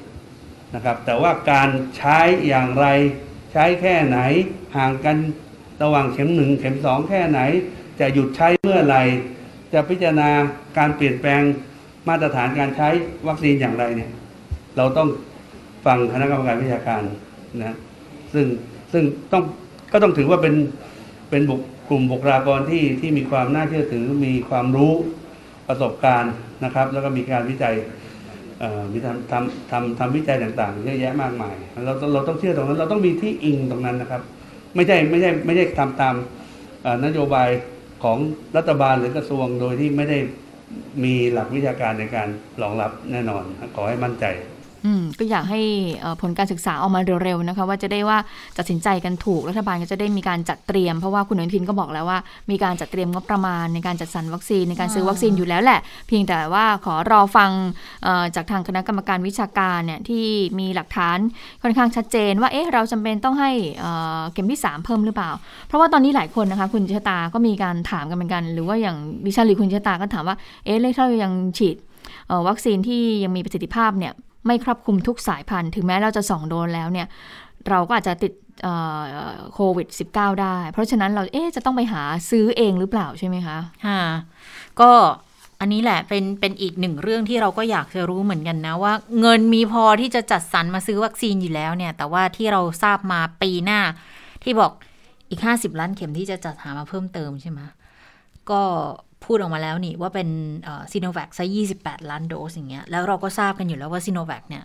[0.76, 2.88] นะครับ แต่ว่าการใช้อย่างไร
[3.54, 4.20] ใช้แค่ไหน
[4.78, 5.18] ห่างกัน
[5.84, 7.40] ระหว่างเข็มหนึ่งเข็มสองแค่ไหน
[8.00, 9.02] จะหยุดใช้เมื่อไหร่
[9.74, 10.30] จะพิจารณา
[10.78, 11.42] การเปลี่ยนแปลง
[12.10, 12.90] มาตรฐานการใช้
[13.28, 14.10] วัคซีนอย่างไรเนี่ย
[14.78, 15.10] เราต้อง
[15.86, 17.02] ฟังคณะกรรมการวิชาการ
[17.60, 17.78] นะ
[18.34, 18.46] ซึ่ง
[18.94, 19.44] ซึ่งต้อง
[19.92, 20.56] ก็ต้องถือว่าเป็น
[21.30, 24.94] เป็นบุคกลุ่มบุคลากรที่ที่มีความน่าเชื่อถือมีความรู้
[25.68, 26.34] ประสบการณ์
[26.64, 27.76] นะครับ แล้วก็มีการวิจัย
[28.92, 31.56] มีทำทำทำทำวิจัยต่างๆเยอะแยะมากมาย
[31.86, 34.22] เราเราต้องเชื่อตรงนั้น เราต้องมีที่อิงตรงนั้นนะครับ
[34.76, 36.16] ไม่ใช่ไม่ใช่ไม่ใช่ทำตาม
[37.06, 37.50] นโยบาย
[38.04, 38.18] ของ
[38.58, 40.20] รัฐบาลหรือกระทรวงโดยที่ไม่ได้
[41.04, 42.28] มีหลักวิชาการในการ
[42.62, 43.44] รองรับแน่นอน
[43.76, 44.26] ขอให้มั่นใจ
[45.20, 45.62] ก็อยากให้
[46.22, 48.18] ผลการศึกษาออกมาเร็วๆนะคะ ว่าจะได้ว่า
[48.58, 52.20] ตัดสินใจกันถูกรัฐบาลก็จะได้มีการจัดเตรียมเพราะว่าคุณอนุทินก็บอกแล้วว่า
[52.52, 57.52] มีการจัดเตรียมงบประมาณในการจัดสรรวัคซีนในการซื้อวัคซีนอยู่แล้วแหละ เพียงแต่ว่าขอรอฟัง
[58.36, 60.26] จากทางคณะกรรมการวิชาการเนี่ยที่
[60.60, 61.18] มีหลักฐาน
[61.64, 63.52] ค่อนข้างชัดเจน ว่าเอ๊ะเราจำเป็นต้องให้
[64.34, 65.32] เข็มที่ 3 เพิ่มหรือเปล่า
[65.68, 71.76] เพราะว่าตอนนี้หลายคนนะคะ คุณชะตาก็มีการถามกันเหมือนกัน หรือว่าอย่างดิฉันหรือคุณชะตาก็ถามว่าเอ๊ะแล้วถ้าเรายังฉีด
[72.48, 74.14] วัคซีนที่ยังมีประสิทธิภาพเนี่ย
[74.48, 77.08] ไม่ครอบคลุมทุกสายพันธุ์ ถึงแม้เราจะสองโดนแล้วเนี่ย
[77.70, 78.34] เราก็อาจจะติด
[79.54, 84.02] โควิด -19 ได้ เพราะฉะนั้นเราเอ๊จะต้องไปหาซื้อเองหรือเปล่าใช่ไหมคะค่ะ
[84.82, 84.92] ก็
[85.60, 93.80] อันนี้แหละเป็นเป็นอีกหนึ่งเรื่องที่เราก็อยากจะรู้เหมือนกันนะ ว่าเงินมีพอที่จะจัดสรรมาซื้อวัคซีนอยู่แล้วเนี่ย แต่ว่าที่เราทราบมาปีหน้า
[94.44, 94.72] ที่บอก
[95.30, 97.60] อีก 50 ล้านเข็มที่จะจัดหามาเพิ่มเติมใช่ไหม
[98.52, 98.62] ก็
[99.28, 100.30] พูดออกมาแล้วนี่ว่าเป็น
[100.92, 101.46] ซีโนแวคซะ
[101.78, 104.64] 28 ล้านโดสอย่างเงี้ยแล้วเราก็ทราบกันอยู่แล้วว่าซีโนแวคเนี่ย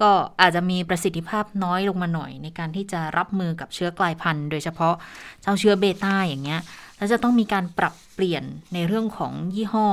[0.00, 4.94] ก็อาจจะมีประสิทธิภาพน้อยลงมาหน่อยในการที่จะรับมือกับเชื้อกลายพันธุ์ โดยเฉพาะ
[5.42, 6.60] เจ้าเชื้อเบต้าอย่างเงี้ย
[7.00, 8.42] แล้วจะต้องมีการปรับเปลี่ยน
[8.74, 9.88] ในเรื่องของยี่ห้อ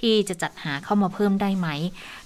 [0.00, 1.68] ที่จะจัดหาเข้ามาเพิ่มได้ไหม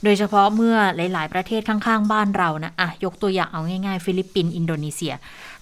[0.04, 5.14] โดยเฉพาะเมื่อหลาย ๆ ประเทศข้าง ๆ บ้านเรานะอะยกตัวอย่างเอาง่ายๆ ฟิลิปปินส์อินโดนีเซีย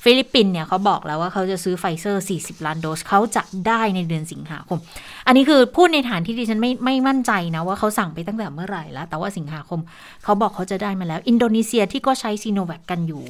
[0.04, 4.78] ฟิลิปปินส์เนี่ยเขาบอกแล้วว่าเขาจะซื้อไฟเซอร์ 40 ล้านโดสเขาจะได้ในเดือนสิงหาคม
[5.26, 9.80] อันนี้คือพูดในฐานที่ดิฉันไม่ไม่มั่นใจนะว่าเขาสั่งไปตั้งแต่เมื่อไหร่แล้ว แต่ว่าสิงหาคม
[10.24, 13.24] เขาบอกเขาจะได้มาแล้ว อินโดนีเซียที่ก็ใช้ซีโนแวคกันอยู่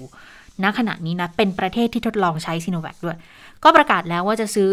[0.63, 3.17] ณขณะนี้นะเป็นประเทศที่ทดลองใช้ซีโนแวคด้วย
[3.65, 4.71] ก็ประกาศแล้วว่าจะซื้อ ไฟ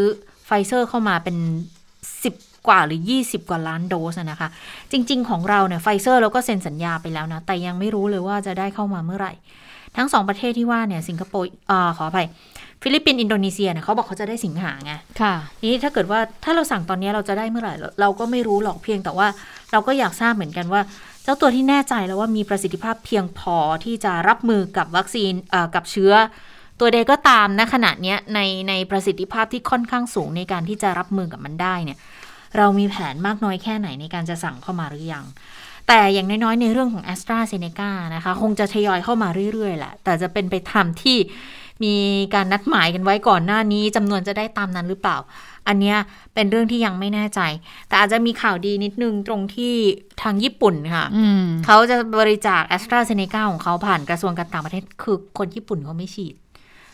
[0.67, 1.37] เซอร์เข้ามาเป็น
[2.01, 4.49] 10 กว่าหรือ 20 กว่าล้านโดสอะนะคะ
[4.91, 9.33] จริง ๆ ของเราเนี่ยไฟเซอร์เราก็เซ็นสัญญาไปแล้วนะ แต่ยังไม่รู้เลยว่าจะได้เข้ามาเมื่อไหร่
[9.97, 12.27] ทั้งสองประเทศที่ว่าเนี่ยสิงคโปร์อ่าขออภัย
[12.83, 15.33] ฟิลิปปินส์อินโดนีเซียเนี่ยเขาบอกเขาจะได้สิงหาไงค่ะ
[15.63, 19.27] นี่ถ้าเกิดว่าถ้าเราสั่งตอนนี้เราจะได้เมื่อไหร่เราเราก็ไม่รู้หรอกเพียงแต่ว่า
[19.71, 20.81] เราก็อยากทราบเหมือนกันว่า
[21.23, 25.31] เจ้าตัวที่แน่ใจแล้วว่ามีประสิทธิภาพเพียงพอที่จะรับมือกับวัคซีน
[25.75, 26.13] กับเชื้อ
[26.83, 28.39] ตัวใดก็ตามณขณะนี้ใน
[28.69, 31.97] ในประสิทธิภาพที่ค่อนข้างสูงในการที่จะรับมือกับมันได้เนี่ย
[32.57, 35.25] เรามีแผนมากน้อยแค่ไหนในการจะสั่งเข้ามาหรือยัง
[35.87, 41.17] แต่อย่างน้อยๆ ในเรื่องของ a s t r a z เซ e c a นะคะ คงจะทยอยเข้ามาเรื่อยๆแหละ แต่จะเป็นไปตามที่
[41.83, 41.95] มี
[42.33, 45.17] การนัดหมายกันไว้ก่อนหน้านี้จำนวนจะได้ตามนั้นหรือเปล่า
[45.67, 45.95] อันนี้
[46.33, 47.41] เป็นเรื่องที่ยังไม่แน่ใจ
[47.87, 49.73] แต่อาจจะมีข่าวดีนิดนึงตรงที่
[50.21, 51.05] ทางญี่ปุ่นค่ะ
[51.65, 56.35] เขาจะบริจาคแอสตราเซเนกาของเขาผ่านกระทรวงการต่างประเทศคือคนญี่ปุ่นเขาไม่ฉีด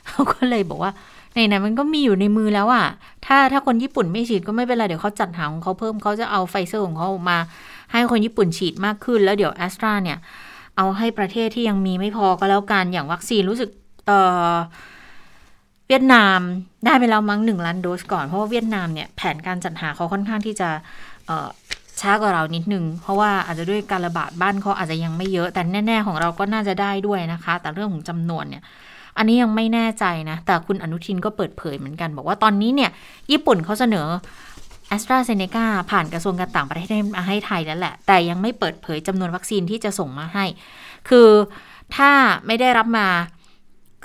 [0.08, 0.92] เขาก็เลยบอกว่า
[1.36, 2.88] ในนั้นมันก็มีอยู่ในมือแล้วอะ
[3.26, 7.38] ถ้าถ้าคนญี่ปุ่นไม่ฉีดก็ไม่เป็นไร เดี๋ยวเขาจัดหาของเขาเพิ่มเขาจะเอาไฟเซอร์ของเขามา
[7.92, 10.18] ให้คนญี่ปุ่นฉีดมากขึ้น แล้วเดี๋ยวแอสตราเนี่ย
[10.78, 13.70] เอาให้ประเทศที่ยังมีไม่พอก็แล้วกัน อย่างวัคซีนรู้สึก
[14.06, 14.12] เอ
[14.54, 14.56] อ
[15.88, 16.40] เวียดนาม
[16.86, 20.70] ได้ไปแล้วมั้งหนึ่งล้านโดสก่อน เพราะว่าเวียดนามเนี่ยแผนการจัดหาเขาค่อนข้างที่จะ
[22.02, 28.64] ช้ากว่าเรานิดนึง เพราะว่าอาจจะด้วยการระบาดบ้านเขาอาจจะยังไม่เยอะ แต่แน่ ๆ ของเราก็น่าจะได้ด้วยนะคะ แต่เรื่องของจำนวนเนี่ย
[29.18, 32.92] อันนี้ยังไม่แน่ใจนะ แต่คุณอนุทินก็เปิดเผยเหมือนกันบอกว่าตอนนี้เนี่ย
[33.32, 34.08] ญี่ปุ่นเขาเสนอ
[34.90, 40.46] แอสตราเซเนกาผ่านกระทรวงการต่างประเทศมาให้ไทยแล้วแหละ แต่ยังไม่เปิดเผยจำนวนวัคซีนที่จะส่งมาให้
[41.10, 41.30] คือ
[41.96, 42.12] ถ้า
[42.48, 43.08] ไม่ได้รับมา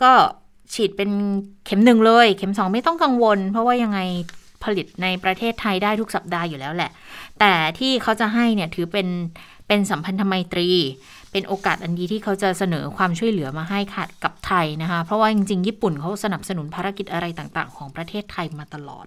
[0.02, 0.12] ก็
[0.74, 1.10] ฉีดเป็น
[1.66, 3.98] เข็มหนึ่งเลย เข็มสองไม่ต้องกังวล เพราะว่ายังไง
[4.64, 6.90] ผลิตในประเทศไทยได้ทุกสัปดาห์อยู่แล้วแหละ
[7.40, 9.08] แต่ที่เขาจะให้เนี่ยถือเป็น
[9.66, 10.68] เป็นสัมพันธไมตรี
[11.32, 19.06] เป็นโอกาสอันดีที่เขาจะเสนอความช่วยเหลือมาให้ค่ะกับไทยนะคะ เพราะว่าจริงๆ ญี่ปุ่นเขาสนับสนุนภารกิจอะไรต่างๆ ของประเทศไทยมาตลอด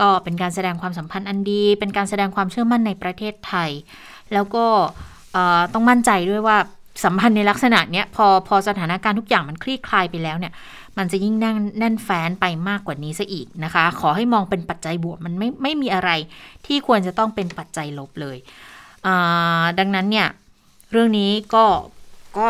[0.00, 3.70] ก็เป็นการแสดงความสัมพันธ์อันดี เป็นการแสดงความเชื่อมั่นในประเทศไทย
[4.32, 4.64] แล้วก็
[5.74, 6.56] ต้องมั่นใจด้วยว่า
[7.04, 10.52] สัมพันธ์ในลักษณะเนี้ยพอพอสถานการณ์ทุกอย่างมันคลี่คลายไปแล้วเนี่ย
[10.98, 16.10] มันจะยิ่งแน่นแน่นแฟ้นไปมากกว่านี้ซะอีกนะคะ ขอให้มองเป็นปัจจัยบวกมันไม่ไม่มีอะไร
[16.66, 18.36] ที่ควรจะต้องเป็นปัจจัยลบเลย
[19.78, 20.28] ดังนั้นเนี่ย
[20.92, 21.64] เรื่องนี้ก็
[22.38, 22.46] ก็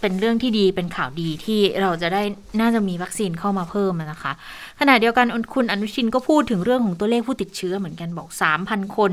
[0.00, 2.22] เป็นเรื่องที่ดีเป็นข่าวดีที่เราจะได้
[2.60, 4.32] น่าจะมีวัคซีนเข้ามาเพิ่มนะคะ
[4.80, 8.28] ขณะเดียวกันคุณอนุชินก็พูดถึงเรื่องของตัวเลขผู้ติดเชื้อเหมือนกันบอก
[8.62, 9.12] 3,000 คน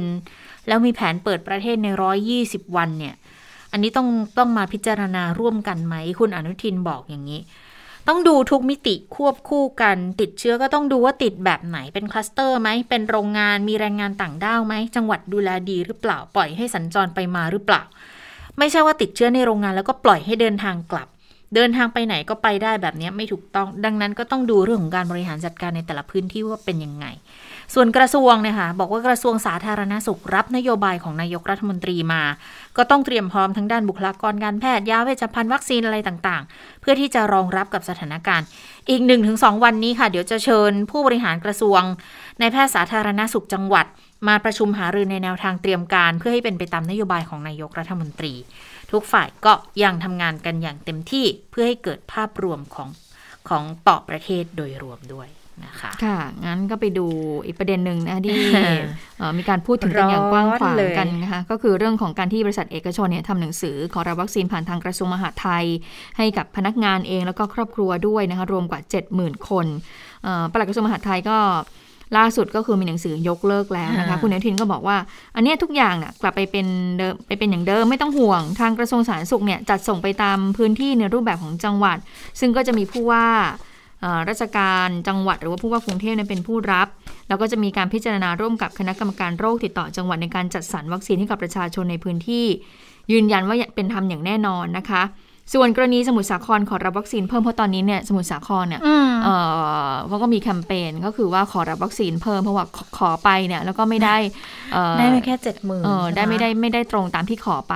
[0.67, 1.87] แล้วมีแผนเปิดประเทศใน
[2.33, 3.15] 120 วันเนี่ย
[3.71, 7.41] อันนี้ต้องต้องมาพิจารณาร่วมกันไหม คุณอนุทินบอกอย่างนี้
[8.07, 17.83] ต้องดูทุกมิติควบคู่กัน ติดเชื้อก็ต้องดูว่าติดแบบไหนเป็นคลัสเตอร์ไหมเป็นโรงงานมีแรงงานต่างด้าวไหมจังหวัดดูแลดีหรือเปล่าปล่อยให้สัญจรไปมาหรือเปล่า
[18.59, 21.07] ไม่ใช่ว่าติดเชื้อในโรงงานแล้วก็ปล่อยให้เดินทางกลับ
[21.55, 27.05] เดินทางไปไหนก็ไปได้แบบนี้ไม่ถูกต้อง ดังนั้นก็ต้องดูเรื่องของการบริหารจัดการในแต่ละพื้นที่ว่าเป็นยังไง
[27.73, 32.23] ส่วนกระทรวงเนี่ยค่ะบอกว่ากระทรวงสาธารณสุขรับนโยบายของนายกรัฐมนตรีมา
[32.77, 38.45] ก็ต้องเตรียมพร้อมทั้งด้านบุคลากรการแพทย์ยาเวชภัณฑ์วัคซีนอะไรต่างๆ เพื่อที่จะรองรับกับสถานการณ์
[38.89, 39.01] อีก
[39.33, 41.81] 1-2 วันนี้ค่ะ เดี๋ยวจะเชิญผู้บริหารกระทรวง
[42.39, 43.85] ในแพทย์สาธารณสุขจังหวัด
[44.27, 48.33] มาประชุมหารือในแนวทางเตรียมการ เพื่อให้เป็นไปตามนโยบายของนายกรัฐมนตรี
[48.91, 49.53] ทุกฝ่ายก็
[49.83, 52.89] ยังทำงานกันอย่างเต็มที่เพื่อให้เกิดภาพรวมของ
[53.49, 55.29] ของต่อประเทศโดยรวมด้วย
[55.65, 57.07] นะคะค่ะ งั้นก็ไปดู
[57.45, 58.39] อีกประเด็นหนึ่งนะที่
[59.37, 65.65] มีการพูดถึงกันอย่างกว้างขวางกันนะคะก็คือเรื่องของการที่บริษัทเอกชนเนี่ยทำหนังสือขอรับวัคซีนผ่านทางกระทรวงมหาดไทย
[66.17, 68.81] ให้กับพนักงานเองแล้วก็ครอบครัวด้วยนะคะรวมกว่า
[69.13, 69.65] 70,000 คน
[70.51, 71.37] ปลัดกระทรวงมหาดไทยก็
[72.17, 74.97] ล่าสุดก็คือมีหนังสือยกเลิกแล้วนะคะ คุณอนุทินก็บอกว่า
[75.35, 76.67] อันนี้ทุกอย่างน่ะกลับไปเป็น
[76.97, 81.97] เดิมไปเป็นอย่างเดิมไม่ต้องห่วง ทางกระทรวงสาธารณสุขเนี่ยจัดส่งไปตามพื้นที่ในรูปแบบของจังหวัด
[82.39, 83.27] ซึ่งก็จะมีผู้ว่า
[84.29, 86.87] ราชการจังหวัดหรือว่าผู้ว่ากรุงเทพเป็นผู้รับ
[87.27, 92.45] แล้วก็จะมีการพิจารณาร่วมกับคณะกรรมการโรคติดต่อจังหวัดในการจัดสรรวัคซีนให้กับประชาชนในพื้นที่
[93.11, 95.03] ยืนยันว่าเป็นธรรมอย่างแน่นอนนะคะ
[95.53, 98.81] ส่วนกรณีสมุทรสาครขอรับวัคซีนเพิ่มเพราะตอนนี้เนี่ยสมุทรสาครเนี่ย
[100.07, 102.65] เขาก็มีแคมเปญก็คือว่าขอรับวัคซีนเพิ่มเพราะว่า
[102.97, 104.17] ขอไปเนี่ยแล้วก็ไม่ได้
[104.97, 105.83] ได้แค่เจ็ดหมื่น
[106.15, 107.75] ได้ไม่ได้ไม่ได้ตรงตามที่ขอไป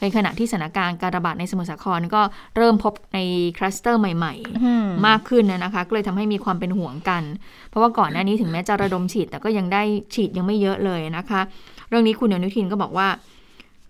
[0.00, 2.22] ในขณะที่สถานการณ์การระบาดในสมุทรสาครก็
[2.56, 3.18] เริ่มพบใน
[3.56, 4.34] คลัสเตอร์ใหม่
[4.70, 7.22] ๆ มากขึ้นนะคะก็เลยทำให้มีความเป็นห่วงกัน
[7.68, 9.82] เพราะว่าก่อนหน้านี้ถึงแม้จะระดมฉีดแต่ก็ยังได้
[10.14, 11.40] ฉีดยังไม่เยอะเลยนะคะ
[11.88, 13.08] เรื่องนี้คุณอนุทินก็บอกว่า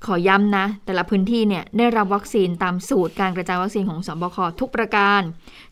[0.06, 5.20] ขอย้ำนะ แต่ละพื้นที่เนี่ยได้รับวัคซีนตามสูตรการกระจายวัคซีนของสบคทุกประการ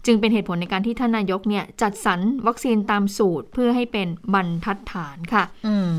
[0.07, 5.95] จึงเป็นเหตุผลในการที่ท่านนายกเนี่ยจัดสรรวัคซีนตามสูตรเพื่อให้เป็นบรรทัดฐานค่ะอืม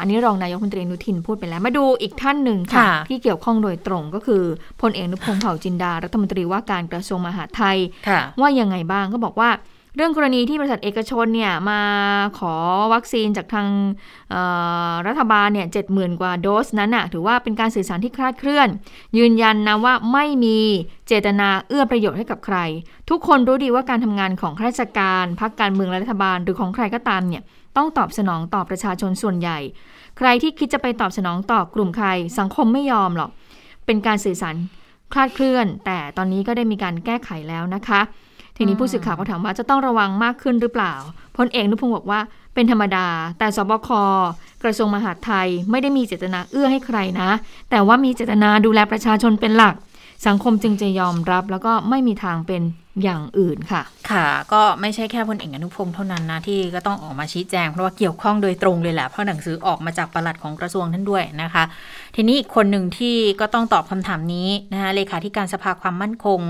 [0.00, 4.42] อันนี้รองนายกมนตรีนุทินพูดไปแล้ว มาดูอีกท่านหนึ่งค่ะ ที่เกี่ยวข้องโดยตรงก็คือ
[4.80, 7.78] พลเอกนุพงศ์เผ่าจินดา รัฐมนตรีว่าการกระทรวงมหาดไทย
[8.40, 9.50] ว่ายังไงบ้างก็บอกว่า
[9.96, 11.80] เรื่องกรณีที่บริษัทเอกชนเนี่ยมา
[12.38, 12.54] ขอ
[12.94, 13.68] วัคซีนจากทาง
[15.06, 18.68] รัฐบาลเนี่ยเจ็ดหมื่นกว่าโดสนั้นน่ะถือว่าเป็นการสื่อสารที่คลาดเคลื่อน
[19.18, 20.58] ยืนยันนะว่าไม่มี
[21.06, 22.58] เจตนาเอื้อประโยชน์ให้กับใคร
[23.10, 27.42] ทุกคนรู้ดีว่าการทำงานของข้าราชการพรรคการเมืองและรัฐบาลหรือของใครก็ตามเนี่ย
[27.76, 29.58] ต้องตอบสนองต่อประชาชนส่วนใหญ่
[30.18, 33.30] ใครที่คิดจะไปตอบสนองต่อกลุ่มใคร สังคมไม่ยอมหรอก
[33.86, 34.56] เป็นการสื่อสาร
[35.12, 38.00] คลาดเคลื่อน แต่ตอนนี้ก็ได้มีการแก้ไขแล้วนะคะ
[38.56, 40.94] ทีนี้ผู้สื่อข่าวก็ถามว่าจะต้องระวังมากขึ้นหรือเปล่า
[41.36, 42.20] พลเอกนุพงศ์บอกว่า
[42.54, 43.06] เป็นธรรมดา
[43.38, 43.88] แต่สบค
[44.62, 47.30] กระทรวงมหาดไทยไม่ได้มีเจตนาเอื้อให้ใครนะ
[47.70, 49.74] แต่ว่ามีเจตนาดูแลประชาชนเป็นหลัก
[50.26, 52.62] สังคมจึงจะยอมรับ แล้วก็ไม่มีทางเป็น
[53.02, 61.64] อย่างอื่นค่ะ ค่ะก็ไม่ใช่แค่พลเอกอนุพงศ์เท่านั้นนะที่ก็ต้องออกมาชี้แจง เพราะว่าเกี่ยวข้องโดยตรงเลยแหละ เพราะหนังสือออกมาจากปลัดของกระทรวงท่านด้วยนะคะ
[62.16, 66.40] ทีนี้อีกคนหนึ่งที่ก็ต้องตอบคำถามนี้นะคะเลขาธิการสภาความมั่นคง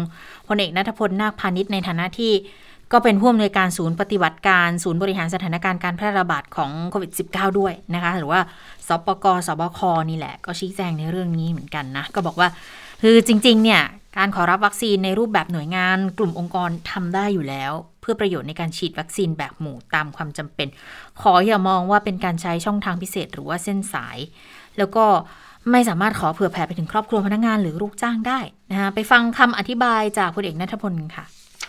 [0.49, 2.33] พลเอกนัทพลนาคพาณิชย์ในฐานะที่
[2.93, 8.41] ก็เป็นผู้อำนวยการศูนย์ปฏิบัติการศูนย์บริหารสถานการณ์การแพร่ระบาดของโควิด -19 ด้วยนะคะ หรือว่า
[8.89, 9.81] สปกสบค
[10.11, 12.49] นี่แหละ ก็ชี้แจงในเรื่องนี้เหมือนกันนะ ก็บอกว่า
[13.03, 13.83] คือจริง ๆ เนี่ย
[14.19, 20.69] การขอรับวัคซีนในรูปแบบหน่วยงานกลุ่มองค์กรทำได้อยู่แล้ว เพื่อประโยชน์ในการฉีดวัคซีนแบบหมู่ตามความจำเป็น
[21.21, 24.19] ขออย่ามองว่าเป็นการใช้ช่องทางพิเศษหรือว่าเส้นสาย
[24.79, 25.05] แล้วก็
[25.71, 31.25] ไม่สามารถขอเผื่อแผ่ไปถึงครอบครัวพนักงานหรือลูกจ้างได้นะคะไปฟังคำอธิบายจากพลเอกนัทพลค่ะ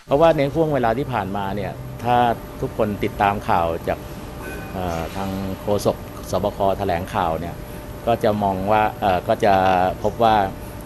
[0.06, 2.16] เพราะว่าในช่วงเวลาที่ผ่านมาเนี่ยถ้า
[2.60, 3.98] ทุกคนติดตามข่าวจาก
[5.16, 5.30] ทาง
[5.60, 5.96] โฆษก
[6.30, 7.54] สบคแถลงข่าวเนี่ย
[8.06, 8.82] ก็จะมองว่า
[9.28, 9.54] ก็จะ
[10.02, 10.34] พบว่า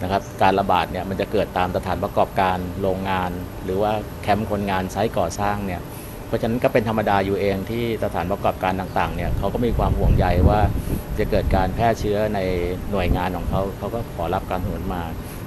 [0.01, 3.31] นะครับการระบาดเนี่ยมันจะเกิดตามสถานประกอบการโรงงาน
[3.63, 5.81] หรือว่าแคมป์คนงานไซต์ก่อสร้างเนี่ย
[6.27, 10.59] เพราะฉะนั้นก็เป็นธรรมดาอยู่เองที่สถานประกอบการต่างๆเนี่ยเขาก็มีความห่วงใยว่า
[11.19, 12.39] จะเกิดการแพร่เชื้อใน
[12.91, 15.03] หน่วยงานของเขาเขาก็ขอรับการสนุนมา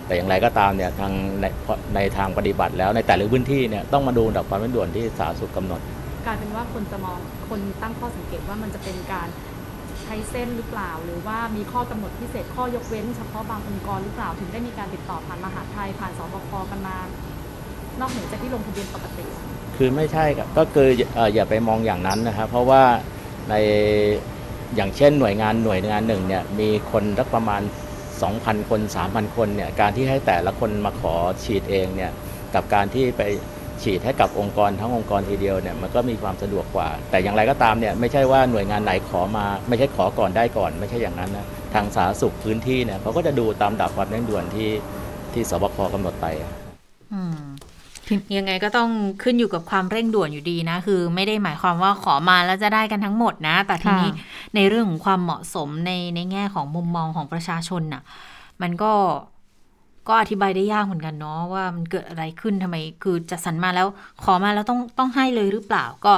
[0.06, 1.46] แต่อย่างไรก็ตามเนี่ยทางใน
[1.94, 5.80] ในทางปฏิบัติแล้วในแต่ละพื้นที่เนี่ยต้องมาดูดับความเร่งด่วนที่สาธารณสุขกำหนด
[6.26, 9.28] กลายเป็นว่าคนจะมองคนตั้งข้อสังเกตว่ามันจะเป็นการ
[10.04, 16.96] ใช้เส้นหรือเปล่า หรือว่ามีข้อกำหนดพิเศษข้อยกเว้นเฉพาะบางองค์กรหรือเปล่าถึงได้มีการติดต่อผ่านมหาดไทยผ่านสบคกันมา
[18.00, 19.24] นอกเหนือจากที่ลงทะเบียนปกติ
[19.76, 22.82] คือไม่ใช่ครับก็คือเอ่ออย่าไปมองอย่างนั้นนะครับ เพราะว่า
[23.50, 23.54] ใน
[24.76, 27.62] อย่างเช่นหน่วยงานหน่วยงานหนึ่งเนี่ยมีคนรักประมาณ
[28.14, 31.14] 2,000 คน 3,000 คนเนี่ยการที่ให้แต่ละคนมาขอ
[31.44, 32.12] ฉีดเองเนี่ย
[32.54, 33.22] กับการที่ไป
[33.82, 44.70] ฉีดให้กับองค์กรทั้งองค์กรทีเดียวเนี่ยมันก็มีความสะดวกกว่า แต่อย่างไรก็ตามเนี่ยไม่ใช่ว่าหน่วยงานไหนขอมาไม่ใช่ขอก่อนได้ก่อน ไม่ใช่อย่างนั้นนะทางสาธารณสุขพื้นที่เนี่ยเขาก็จะดูตามดับความเร่งด่วนที่
[45.32, 46.26] ที่สบคกำหนดไป
[47.14, 47.38] อืม
[48.36, 48.90] ยังไงก็ต้อง
[49.22, 54.24] ขึ้นอยู่กับความเร่งด่วนอยู่ดีนะ คือไม่ได้หมายความว่าขอมาแล้วจะได้กันทั้งหมดนะ แต่ทีนี้ค่ะ
[54.56, 58.02] ในเรื่องของความเหมาะสมในในแง่ของมุมมองของประชาชนน่ะ
[58.62, 58.92] มันก็
[60.08, 63.86] ก็อธิบายได้ยากเหมือนกันเนาะว่ามันเกิดอะไรขึ้นทำไม คือจัดสรรมาแล้ว
[64.22, 66.12] ขอมาแล้วต้องต้องให้เลยหรือเปล่าก็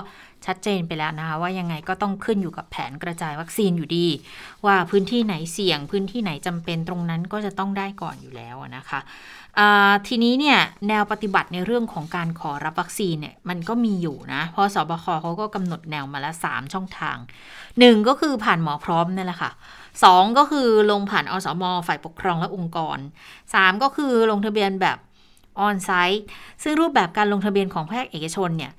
[0.46, 4.06] ชัดเจนไปแล้วนะคะว่ายังไงก็ต้องขึ้นอยู่กับแผนกระจายวัคซีนอยู่ดี
[4.66, 9.00] ว่าพื้นที่ไหนเสี่ยง พื้นที่ไหนจำเป็นตรงนั้นก็จะต้องได้ก่อนอยู่แล้วนะคะ
[10.06, 17.16] ทีนี้เนี่ยแนวปฏิบัติในเรื่องของการขอรับวัคซีนเนี่ยมันก็มีอยู่นะ เพราะสบคเขาก็กำหนดแนวมาล้ว3ช่องทาง
[17.62, 19.50] 1 ก็คือผ่านหมอพร้อมนั่นแหละค่ะ
[19.94, 22.98] 2 ก็คือลงผ่านอสมฝ่ายปกครองและองค์กร
[23.40, 24.98] 3 ก็คือลงทะเบียนแบบ
[25.60, 26.24] on-site
[26.62, 28.72] ซึ่งรูปแบบการลงทะเบียนของภาคเอกชนเนี่ย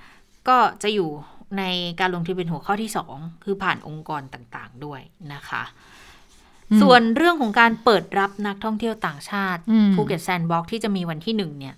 [0.48, 1.10] ก็จะอยู่
[1.58, 1.64] ใน
[2.00, 5.02] การลงทะเบียนหัวข้อที่ 2 คือผ่านองค์กรต่างๆด้วย
[5.34, 5.64] นะคะ
[6.72, 11.76] อืมส่วนเรื่องของการเปิดรับนักท่องเที่ยวต่างชาติอืมภูเก็ต Sandbox ที่จะมีวันที่หนึ่งเนี่ย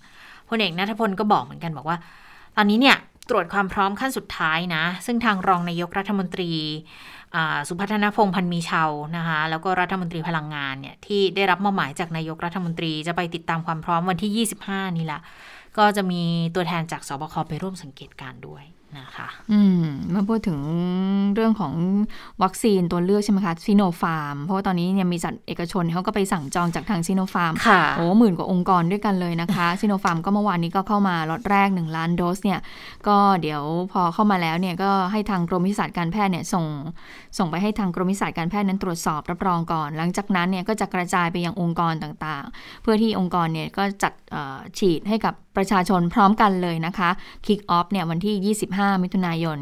[0.50, 1.98] พลเอกณัฐพลก็บอกเหมือนกันบอกว่า
[2.56, 2.98] ตอนนี้เนี่ย
[3.30, 6.52] ตรวจความพร้อมขั้นสุดท้ายนะ ซึ่งทางรองนายกรัฐมนตรี
[7.36, 15.22] อ่าสุพัฒนพงษ์พันธ์มีเชาว์นะคะ แล้วก็รัฐมนตรีพลังงานเนี่ยที่ได้รับมอบหมายจากนายกรัฐมนตรีจะไปติดตามความพร้อมวันที่ 25 นี่แหละ
[15.78, 16.22] ก็จะมี
[16.56, 18.64] ตัวแทนจากศบคไปร่วมสังเกตการณ์ด้วย
[18.98, 20.60] นะคะอืมเมื่อพูดถึง
[21.36, 21.74] เรื่องของ
[22.44, 32.60] วัคซีนตัวเลือกใช่ไหมคะซีโนฟาร์ม เพราะว่าตอนนี้เนี่ยมีบริษัทเอกชนเขาก็ไปสั่งจองจากทางซีโนฟาร์มค่ะโอ้หมื่นกว่าองค์กรด้วยกันเลยนะคะซีโนฟาร์มก็เมื่อวานนี้ก็เข้ามาล็อตแรก 1 ล้านโดสเนี่ย
[33.08, 36.66] ก็เดี๋ยวพอเข้ามาแล้วเนี่ยก็ให้ทางกรมวิชาการการแพทย์เนี่ยส่ง
[37.38, 47.10] ส่งไปให้ทางกรมวิชาการการแพทย์นั้นตรวจสอบรับรองก่อน หลังจากนั้นเนี่ยก็จะกระจายไปยังองค์กรต่างๆ เพื่อที่องค์กรเนี่ยก็จัดเอ่อฉีดให้กับประชาชนพร้อมกันเลยนะคะ
[47.46, 49.58] คิกออฟเนี่ยวันที่ 25 มิถุนายน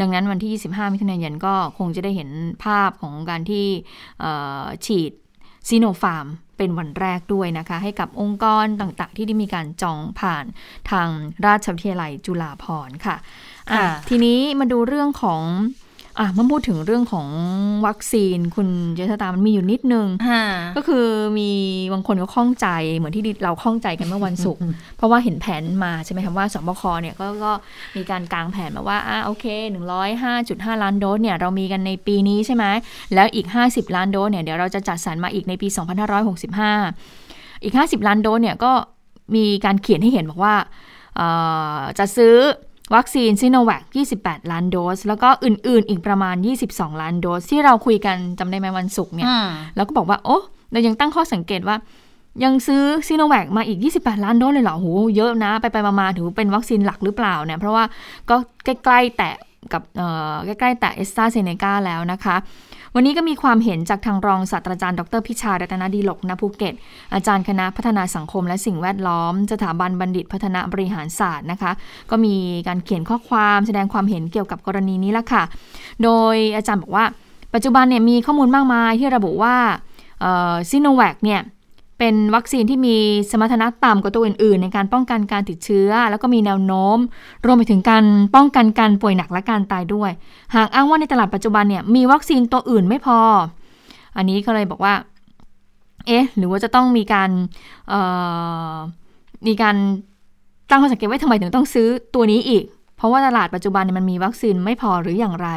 [0.00, 2.30] ดังนั้นวันที่ 25 มิถุนายนก็คงจะได้เห็น
[2.64, 3.66] ภาพของการที่
[4.20, 5.12] เอ่อฉีด
[5.68, 10.44] ซีโนฟาร์มเป็นวันแรกด้วยนะคะ ให้กับองค์กรต่างๆ ที่ได้มีการจองผ่าน
[10.90, 11.08] ทาง
[11.46, 13.16] ราชวิทยาลัยจุฬาภรณ์ค่ะ
[13.70, 15.42] อะค่ะทีนี้มาดูเรื่องของ
[16.18, 17.28] อะเมื่อพูดถึงเรื่องของ
[17.86, 20.44] วัคซีน คุณเจษตามันมีอยู่นิดนึงค่ะ
[20.76, 21.06] ก็คือ
[21.38, 21.50] มี
[21.92, 24.62] บางคนก็ข้องใจเหมือนที่เราข้องใจกันเมื่อวันศุกร์
[24.96, 27.52] เพราะว่าเห็นแผนมาใช่ไหมคะว่าสบคเนี่ยก็ก็
[27.96, 29.44] มีการกางแผนมาว่าอ่าโอเค
[30.16, 32.64] 105.5 ล้านโดสเนี่ยเรามีกันในปีนี้ใช่ไหม
[33.14, 35.68] แล้วอีก 50 ล้านโดสเนี่ยเดี๋ยวเราจะจัดสรรมาอีกในปี
[36.86, 38.72] 2565 อีก 50 ล้านโดสเนี่ยก็
[39.34, 40.54] มีการเขียนให้เห็นบอกว่า
[41.16, 41.28] เอ่
[41.76, 42.36] อจะซื้อ
[42.94, 43.82] วัคซีนซิโนแวค
[44.16, 46.36] 28 ล้านโดส แล้วก็อื่นๆ อีกประมาณ
[46.68, 50.38] 22 ล้านโดส ที่เราคุยกันจำได้ไหมวันศุกร์เนี่ยอืมแล้วก็บอกว่า โอ้
[50.72, 51.76] เรายังตั้งข้อสังเกตว่า
[52.44, 57.84] ยังซื้อซีโนแวคมาอีก 28 ล้านโดสเลยเหรอโหเยอะนะ ไปไปมาๆถือเป็นวัคซีนหลักหรือเปล่าเนี่ยเพราะว่า
[58.30, 59.34] ก็ใกล้ ๆ แตะ
[59.72, 59.82] กับ
[60.46, 62.36] ใกล้ ๆ แตะเอสตราเซเนกาแล้วนะคะ
[62.94, 66.74] วันนี้ก็มีความเห็นจากทางรองศาสตราจารย์ดรพิชา รัตนดีหลกณภูเก็ต
[67.14, 71.72] อาจารย์คณะพัฒนาสังคมและสิ่งแวดล้อม สถาบันบัณฑิตพัฒนาบริหารศาสตร์นะคะ
[72.10, 72.34] ก็มี
[72.68, 75.42] การเขียนข้อความแสดงความเห็นเกี่ยวกับกรณีนี้ละค่ะ
[76.02, 77.04] โดยอาจารย์บอกว่า
[77.54, 79.54] ปัจจุบันเนี่ยมีข้อมูลมากมายที่ระบุว่า
[80.70, 81.40] ซิโนแวคเนี่ย
[81.98, 82.96] เป็นวัคซีนที่มี
[83.30, 86.98] สมรรถนะต่ำกว่าตัวอื่น ๆ ในการป้องกันการติดเชื้อ แล้วก็มีแนวโน้ม
[87.46, 90.10] รวมไปถึงการป้องกันการป่วยหนักและการตายด้วย
[90.54, 93.20] หากอ้างว่าในตลาดปัจจุบันเนี่ยมีวัคซีนตัวอื่นไม่พอ
[94.16, 94.94] อันนี้ก็เลยบอกว่า
[96.06, 97.30] เอ๊ะ หรือว่าจะต้องมีการ
[99.46, 99.76] มีการ
[100.70, 102.64] ตั้งข้อสังเกตไว้ทำไมถึงต้องซื้อตัวนี้อีก
[102.96, 105.48] เพราะว่าตลาดปัจจุบันมันมีวัคซีนไม่พอหรืออย่างไร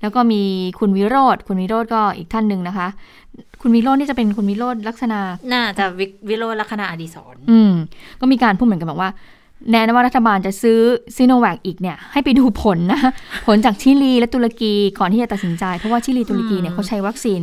[0.00, 0.42] แล้วก็มี
[0.78, 2.88] คุณวิโรธคุณวิโรธก็อีกท่านหนึ่งนะคะ
[3.62, 5.20] คุณวิโรจน์นี่จะเป็นคุณวิโรจน์ลักษณะ
[5.52, 5.84] น่าจะ
[6.28, 7.72] วิโรจน์ลักษณะอดีศรอืม
[8.20, 9.10] ก็มีการพูดเหมือนกันบอกว่า
[9.70, 10.78] แน่นว่ารัฐบาลจะซื้อ
[11.16, 13.00] ซีโนแวคอีกเนี่ย ให้ไปดูผลนะ
[13.46, 17.40] ผลจากชิลีและตุรกีก่อนที่จะตัดสินใจ เพราะว่าชิลีตุรกีเนี่ยเขาใช้วัคซีน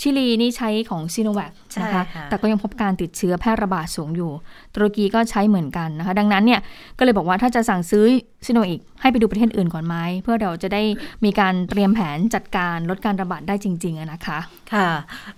[0.00, 1.52] ชิลีนี่ใช้ของซีโนแวค
[1.82, 4.30] นะคะแต่ก็ยังพบการติดเชื้อแพร่ระบาดสูงอยู่
[4.74, 6.60] ตุรกีก็ใช้เหมือนกันนะคะ ดังนั้นเนี่ย
[6.98, 8.04] ก็เลยบอกว่าถ้าจะสั่งซื้อ
[8.46, 10.82] ซีโนอีกให้ไปดูประเทศอื่นก่อนไหมเพื่อเราจะได้
[11.24, 14.38] มีการเตรียมแผนจัดการลดการระบาดได้จริง ๆนะคะ
[14.72, 14.88] ค่ะ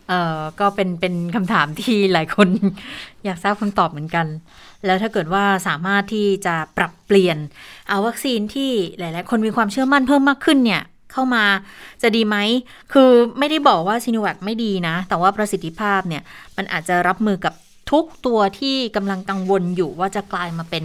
[0.08, 2.48] เอ่อก็เป็นเป็นคำถามที่หลายคน
[3.24, 4.26] อยากทราบคำตอบเหมือนกัน
[4.86, 7.38] แล้วถ้าเกิดว่าสามารถที่จะปรับเปลี่ยน
[7.88, 10.82] เอาวัคซีนที่หลาย ๆ คนมีความเชื่อมั่นเพิ่มมากขึ้นเนี่ย
[11.14, 11.44] เข้ามา
[12.02, 12.36] จะดีไหม
[12.92, 16.22] คือไม่ได้บอกว่าซีโนแวคไม่ดีนะ แต่ว่าประสิทธิภาพเนี่ย
[16.56, 17.54] มันอาจจะรับมือกับ
[17.90, 20.84] ทุกตัวที่กำลังกังวลอยู่ว่าจะกลายมาเป็น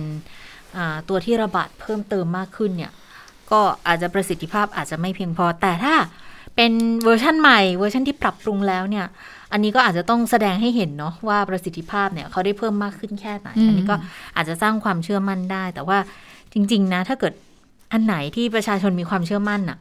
[1.10, 2.92] ตัวที่ระบาดเพิ่มเติมมากขึ้นเนี่ย
[3.52, 5.96] ก็อาจจะประสิทธิภาพอาจจะไม่เพียงพอ แต่ถ้า
[6.56, 6.72] เป็น
[7.04, 9.06] เวอร์ชันใหม่เวอร์ชันที่ปรับปรุงแล้วเนี่ย
[9.52, 13.96] อันนี้ก็อาจจะต้องแสดงให้เห็นเนาะว่าประสิทธิภาพเนี่ยเขาได้เพิ่มมากขึ้นแค่ไหน อันนี้ก็
[14.36, 15.98] อาจจะสร้างความเชื่อมั่นได้ แต่ว่า
[16.54, 17.34] จริง ๆ นะ ถ้าเกิด
[17.92, 19.78] อันไหนที่ประชาชนมีความเชื่อมั่นอะ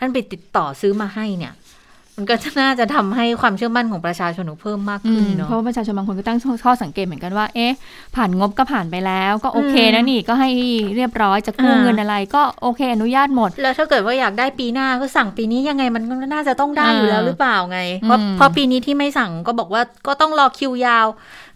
[0.00, 1.54] ท่านไปติดต่อซื้อมาให้เนี่ย
[2.16, 7.72] มันก็น่าจะทำให้ความเชื่อมั่นของประชาชนเพิ่มมากขึ้นเนาะเพราะประชาชนบางคนก็ตั้งข้อสังเกตเหมือนกันว่า เอ๊ะ
[8.16, 10.50] ผ่านงบก็ผ่านไปแล้ว ก็โอเคนะนี่ก็ให้
[10.96, 21.06] เรียบร้อยจะกู้เงินอะไร ก็โอเคอนุญาตหมด แล้วถ้าเกิดว่าอยากได้ปีหน้าก็สั่งปีนี้ยังไงมันก็น่าจะต้องได้อยู่แล้วหรือเปล่าไงเพราะพอปีนี้ที่ไม่สั่งก็บอกว่าก็ต้องรอคิวยาว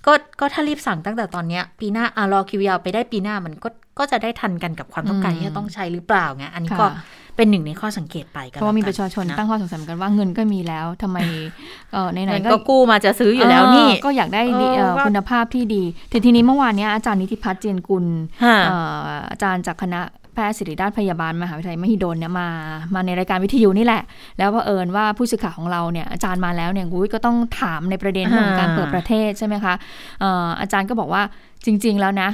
[0.06, 6.86] ก็ก็ถ้ารีบสั่งตั้งแต่ตอนเนี้ยปีหน้าอ่ารอคิวยาวไปได้ปีหน้ามันก็ก็จะได้ทันกันกับความต้องการที่จะต้องใช้หรือเปล่าไงอันนี้ก็
[7.36, 11.18] เป็นหนึ่งในข้อสังเกตไปกันเพราะว่ามีประชาชนตั้งข้อสงสัยกันว่าเงินก็มีแล้วทำไม
[12.14, 14.42] ในไหนก็กู้มาจะซื้ออยู่แล้วนี่ก็อยากได้
[15.06, 18.06] คุณภาพที่ดีแต่ทีนี้เมื่อวานนี้อาจารย์นิติพัฒน์เจนกุล
[19.30, 20.00] อาจารย์จากคณะ
[20.34, 22.48] แพทย์ศิริราชพยาบาลมหาวิทยาลัยมหิดลเนี่ยมา
[22.94, 24.02] มาในรายการวิทยุนี่แหละ
[24.38, 29.74] แล้วพอเอิญว่าผู้สื่อข่าวของเราเนี่ยอาจารย์มาแล้วเนี่ยกุ้ยก็ต้องถามในประเด็นของการเปิดประเทศใช่ไหมคะ
[30.60, 31.22] อาจารย์ก็บอกว่า
[31.66, 32.28] จริง ๆ แล้วนะ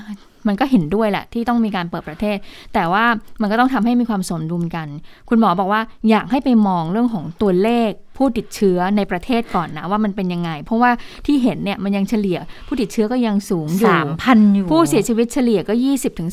[0.46, 2.36] มันก็เห็นด้วยแหละที่ต้องมีการเปิดประเทศ
[2.74, 3.04] แต่ว่า
[3.40, 4.88] มันก็ต้องทำให้มีความสมดุลกัน
[5.28, 10.90] คุณหมอบอกว่าอยากให้ไปมองเรื่องของตัวเลขผู้ติดเชื้อในประเทศก่อนนะว่ามันเป็นยังไง เพราะว่า
[11.26, 15.74] ที่เห็นเนี่ยมันยังเฉลี่ยผู้ติดเชื้อก็ยังสูงอยู่สามพันอยู่ ผู้เสียชีวิตเฉลี่ยก็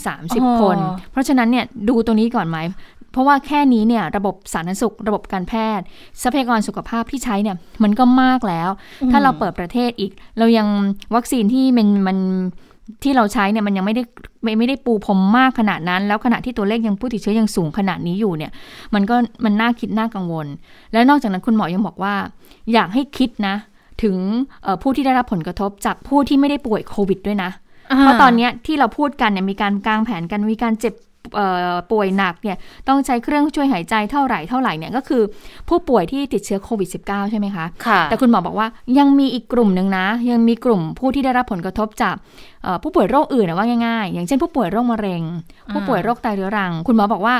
[0.01, 0.77] 20-30 คน
[1.11, 2.59] เพราะฉะนั้นเนี่ยดูตรงนี้ก่อนไหม
[3.11, 5.85] เพราะว่าแค่นี้เนี่ยระบบสาธารณสุข ระบบการแพทย์
[6.21, 8.69] ทรัพยากรสุขภาพที่ใช้เนี่ยมันก็มากแล้ว
[9.11, 10.67] ถ้าเราเปิดประเทศอีก เรายัง
[11.15, 12.17] วัคซีนที่มันมัน
[13.03, 14.03] ที่เราใช้เนี่ยมันยังไม่ได้
[14.43, 18.51] ไม่ไม่ได้ปูพรมมากขนาดนั้น แล้วขณะที่ตัวเลขยังผู้ติดเชื้อยังสูงขนาดนี้อยู่เนี่ย
[18.93, 20.47] มันก็มันน่าคิดน่ากังวล
[20.93, 22.13] และนอกจากนั้นคุณหมอยังบอกว่า
[22.73, 23.55] อยากให้คิดนะ
[24.03, 24.15] ถึง
[24.81, 27.51] ผู้ที่ได้รับผลกระทบจากผู้ที่ไม่ได้ป่วยโควิดด้วยนะ
[27.99, 30.93] เพราะตอนนี้ที่เราพูดกันเนี่ยมีการกางแผนกันมีการเจ็บ
[31.91, 35.21] ป่วยหนักเนี่ยต้องใช้เครื่องช่วยหายใจเท่าไหร่เท่าไหร่เนี่ยก็คือ
[35.69, 38.67] ผู้ป่วยที่ติดเชื้อโควิด -19 ใช่ไหมคะคะแต่คุณหมอบอกว่า
[38.99, 42.15] ยังมีอีกกลุ่มหนึ่งนะ ยังมีกลุ่มผู้ที่ได้รับผลกระทบจาก
[42.83, 45.23] ผู้ป่วยโรคอื่นนะว่าง่ายๆ อย่างเช่นผู้ป่วยโรคมะเร็ง
[45.73, 47.35] ผู้ป่วยโรคไตเรื้อรัง คุณหมอบอกว่า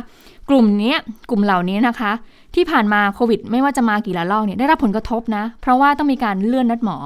[0.50, 0.95] กลุ่มนี้
[1.30, 2.12] กลุ่มเหล่านี้นะคะ
[2.56, 6.97] ที่ผ่านมาโควิด ไม่ว่าจะมากี่ละลอกเนี่ยได้รับผลกระทบนะ เพราะว่าต้องมีการเลื่อนนัดหมอ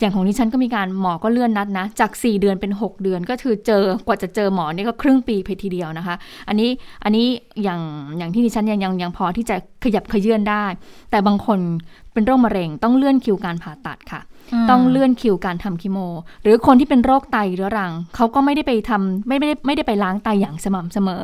[0.00, 6.14] อย่างของนี้ฉันก็มีการหมอก็เลื่อนนัดนะ จาก 4 เดือนเป็น 6 เดือนก็คือเจอกว่าจะเจอหมอนี่ก็ครึ่งปีไปทีเดียวนะคะ
[6.48, 6.70] อันนี้
[7.04, 7.26] อันนี้
[7.62, 7.80] อย่าง
[8.18, 10.64] อย่างที่ดิฉันยังยังยังพอที่จะขยับขยื่นได้
[11.10, 11.58] แต่บางคน
[12.12, 14.20] เป็นโรคมะเร็งต้องเลื่อนคิวการผ่าตัดค่ะ
[14.70, 15.98] ต้องเลื่อนคิวการทำคีโม
[16.42, 21.22] หรือคนที่เป็นโรคไตเรื้อรังเขาก็ไม่ได้ไปทำไม่ได้ไม่ได้ไปล้างไตอย่างสม่ำเสมอ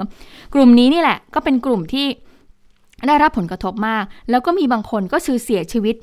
[0.54, 2.06] กลุ่มนี้นี่แหละก็เป็นกลุ่มที่
[3.08, 5.96] ได้รับผลกระทบมาก แล้วก็มีบางคนก็คือเสียชีวิต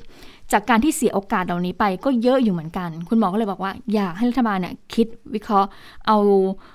[0.52, 5.68] จากการที่เสียโอกาสเหล่านี้ไปก็เยอะอยู่เหมือนกัน คุณหมอก็เลยบอกว่าอยากให้รัฐบาลเนี่ยคิดวิเคราะห์
[6.06, 6.18] เอา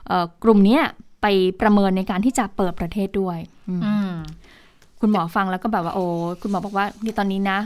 [0.08, 0.14] เอ
[0.44, 0.80] กลุ่มนี้
[1.22, 1.26] ไป
[1.62, 3.38] ประเมินในการที่จะเปิดประเทศด้วย
[5.00, 6.06] คุณหมอฟังแล้วก็แบบว่าโอ้
[6.42, 7.60] คุณหมอบอกว่าที่ตอนนี้นะ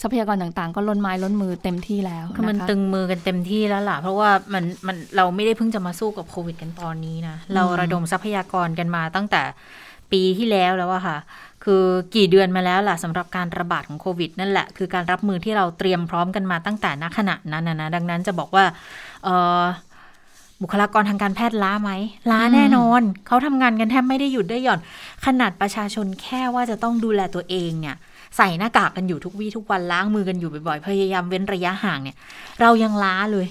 [0.00, 9.42] ทรัพยากรต่างๆ ก็ล้นไม้ล้นมือเต็มที่แล้วคือมันนะคะตึงมือกันเต็มที่แล้วล่ะ เพราะว่ามันมันเราไม่ได้เพิ่งจะมาสู้กับโควิดกันตอนนี้นะ เราระดมทรัพยากรกันมาตั้งแต่
[10.12, 11.18] ปีที่แล้วแล้วอะค่ะ
[11.66, 18.64] คือกี่เดือนมาแล้วล่ะสำหรับการระบาดของโควิดนั่นแหละ คือการรับมือที่เราเตรียมพร้อมกันมาตั้งแต่ณขณะนั้นนะนะดังนั้นจะบอกว่า
[19.24, 19.28] เอ
[19.60, 19.62] อ
[20.62, 21.90] บุคลากรทางการแพทย์ล้าไหม
[22.30, 24.80] ล้าแน่นอน เขาทำงานกันแทบไม่ได้หยุดได้หย่อน
[25.26, 27.96] ขนาดประชาชนแค่ว่าจะต้องดูแลตัวเองเนี่ย
[28.36, 32.16] ใส่หน้ากากกันอยู่ทุกวี่ทุกวันล้างมือกันอยู่บ่อยๆพยายามเว้นระยะห่างเนี่ย
[32.60, 33.46] เรายังล้าเลย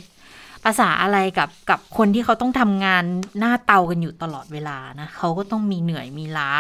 [0.65, 3.03] ภาษาอะไรกับกับคนที่เขาต้องทำงาน
[3.39, 6.51] หน้าเตากันอยู่ตลอดเวลานะเขาก็ต้องมีเหนื่อยมีล้า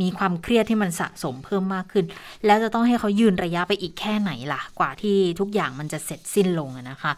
[0.00, 2.04] มีความเครียดที่มันสะสมเพิ่มมากขึ้น
[2.46, 7.12] แล้วจะต้องให้เขายืนระยะไปอีกแค่ไหนล่ะ กว่าที่ทุกอย่างมันจะเสร็จสิ้นลงนะคะ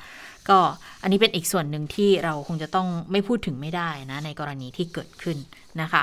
[0.49, 0.59] ก็
[1.03, 5.37] อันนี้เป็นอีกส่วนหนึ่งที่เราคงจะต้องไม่พูดถึงไม่ได้นะ ในกรณีที่เกิดขึ้น
[5.83, 6.03] นะคะ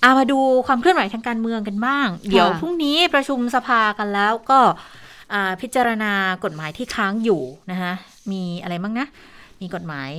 [0.00, 4.60] เอามาดูความเคลื่อนไหวทางการเมืองกันบ้าง เดี๋ยวพรุ่งนี้ประชุมสภากันแล้วก็
[5.60, 6.12] พิจารณา
[6.44, 7.92] กฎหมายที่ค้างอยู่นะคะ
[8.32, 9.06] มีอะไรบ้างนะ
[9.62, 10.10] มีกฎหมาย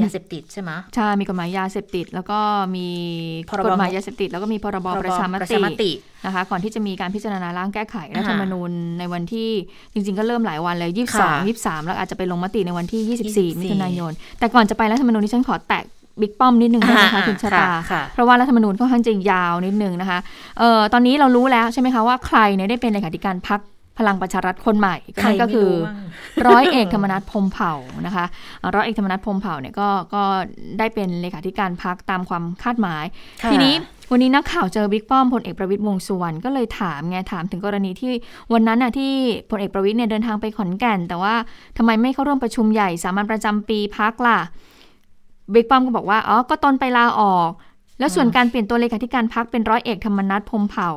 [0.00, 2.38] ยาเสพติดใช่ไหมใช่ มีกฎหมายยาเสพติด แล้วก็
[2.76, 2.88] มี
[3.48, 5.90] พรบกฎหมายยาเสพติด แล้วก็มีพรบประชามประติชามติ
[6.26, 9.50] นะคะ ก่อนที่จะมีการพิจารณาร่างแก้ไขอ่ารัฐธรรมนูญในวันที่
[9.92, 15.82] จริง ๆ ก็เริ่มหลายวันเลยค่ะ22 23แล้วอาจจะไปลงมติในวันที่24 24 มิถุนายน แต่ก่อนจะไปรัฐธรรมนูญที่ฉันขอแตะ
[16.20, 20.18] บิ๊กป้อมนิดนึงได้ไหมคะอ่าคุณชค่ะราค่ะเพราะว่ารัฐธรรมนูญค่อนข้างจะยาวนิดนึงนะคะ
[20.58, 23.60] เอ่อตอนนี้เรารู้แล้วใช่ไหมคะว่าใครเนี่ยได้เป็นเลขาธิการพัก
[23.98, 27.72] พลังประชารัฐคนใหม่ก็นั่นก็คือบ้างร้อยเอกธรรมนัฐพรหมเผ่า
[28.06, 28.24] นะคะ
[28.58, 30.22] เอ่อร้อยเอกธรรมนัฐพรหมเผ่าเนี่ยก็ก็
[30.78, 33.04] ได้เป็นเลขาธิการพักตามความคาดหมาย
[33.42, 33.74] ค่ะทีนี้
[34.10, 38.12] วันนี้นักข่าวเจอบิ๊กป้อมพลเอกประวิตยวงษ์สุวรรณก็เลยถามไงถามถึงกรณีที่
[38.52, 39.12] วันนั้นน่ะที่
[39.50, 41.34] พลเอกประวิตยเนี่ยเดินทางไปขอนแก่น แต่ว่า
[41.76, 44.38] ทำไมไม่เข้าร่วมประชุมใหญ่สามัญประจำปีพักล่ะ
[45.54, 47.50] บิ๊กป้อมก็บอกว่าอ๋อก็ตนไปลาออก
[47.98, 50.90] แล้วส่วนการเปลี่ยนตัวเลขาธิการพักเป็นร้อยเอกธรรมนัฐพรหมเผ่า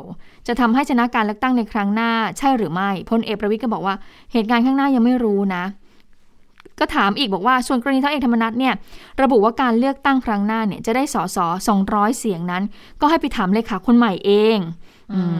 [0.47, 3.95] จะทำให้ชนะการเลือกตั้งในครั้งหน้าใช่หรือไม่พลเอกประวิตยก็บอกว่า
[4.31, 5.63] เหตุการณ์ข้างหน้ายังไม่รู้นะ
[6.79, 8.73] ก็ถามอีกบอกว่าส่วนกรณีท่านเอกธรรมนัฐเนี่ย
[9.21, 11.37] ระบุว่าการเลือกตั้งครั้งหน้าเนี่ยจะได้สส
[11.79, 12.63] 200 เสียงนั้น
[13.01, 14.57] ก็ให้ไปถามเลขาคนใหม่เอง
[15.13, 15.39] อืม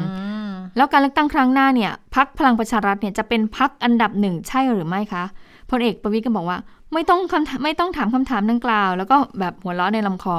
[0.49, 5.23] มแล้วการเลือกตั้งครั้งหน้าเนี่ยพักพลังประชารัฐเนี่ยจะเป็นพักอันดับหนึ่งใช่หรือไม่คะ
[5.69, 6.57] พลเอกประวิตยก็บอกว่า
[6.93, 10.37] ไม่ต้องคำถามไม่ต้องถามคำถามดังกล่าว แล้วก็แบบหัวเราะในลำคอ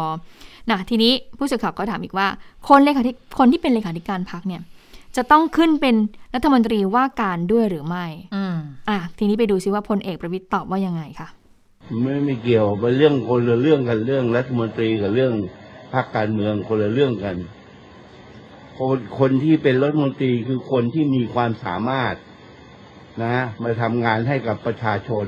[0.70, 2.26] นะทีนี้ผู้สื่อข่าวก็ถามอีกว่า
[2.68, 4.62] คนเลขาธิคนที่เป็นเลขาธิการพักเนี่ย
[5.16, 5.94] จะต้องขึ้นเป็น
[6.34, 8.56] รัฐมนตรีว่าการด้วยหรือไม่อืม
[8.88, 11.28] อะทีนี้ไปดูซิว่าพลเอกประวิตยตอบว่ายังไงค่ะ
[12.02, 15.32] ไม่ไม่เกี่ยวเป็นเรื่องคนละเรื่องกันเรื่องรัฐมนตรีกับเรื่อง
[15.92, 17.36] พรรคการเมืองคนละเรื่องกัน
[18.78, 22.14] คนคนที่เป็นรัฐมนตรีคือคนที่มีความสามารถ
[23.22, 25.26] นะมาทำงานให้กับประชาชน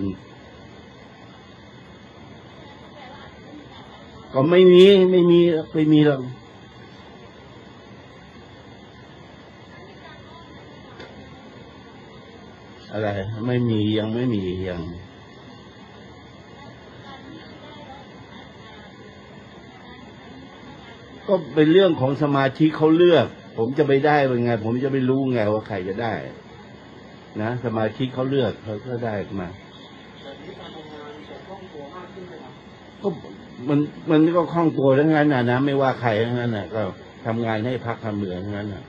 [4.32, 5.40] ก็ไม่มีไม่มี
[5.72, 6.20] ไม่มีหรอก
[12.92, 13.08] อะไร
[13.46, 14.82] ไม่มียังไม่มียัง
[21.26, 23.26] ก็เป็นเรื่องของสมาชิกเขาเลือก
[23.58, 26.14] ผมจะไปได้เป็นไง ผมจะไปรู้ไงว่าใครจะได้
[27.42, 29.48] นะสมาชิกเขาเลือกเขาก็ได้มา
[33.02, 33.08] ก็
[33.68, 33.78] มัน
[34.10, 36.82] มันก็คล่องตัวทั้งนั้นนะนะไม่ว่าใครทั้งนั้นนะก็
[37.26, 38.84] ทำงานให้พักการเมืองทั้งนั้นนะ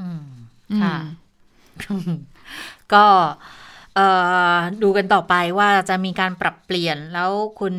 [0.00, 0.22] อืม
[0.70, 0.96] อืมค่ะ
[2.94, 3.04] ก็
[3.94, 4.06] เอ่
[4.54, 7.30] อดูกันต่อไปว่าจะมีการปรับเปลี่ยนแล้ว
[7.60, 7.74] คุณ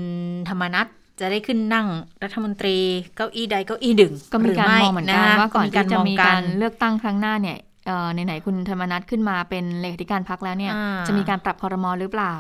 [0.50, 0.88] ธรรมนัฐ
[1.20, 1.88] จะได้ขึ้นนั่ง
[2.24, 2.78] รัฐมนตรี
[3.16, 7.58] เก้าอี้ใดเก้าอี้ดึงก็มีการหมองเหมือนกันไะว่าก่อนที่จะมีการมองเลือกตั้งครั้งหน้าเนี่ย
[7.88, 12.36] เอ่อไหนๆคุณธรรมนัฐขึ้นมาเป็นเลขาธิการพักแล้วเนี่ยอ่าจะมีการปรับคอรมอหรือเปล่า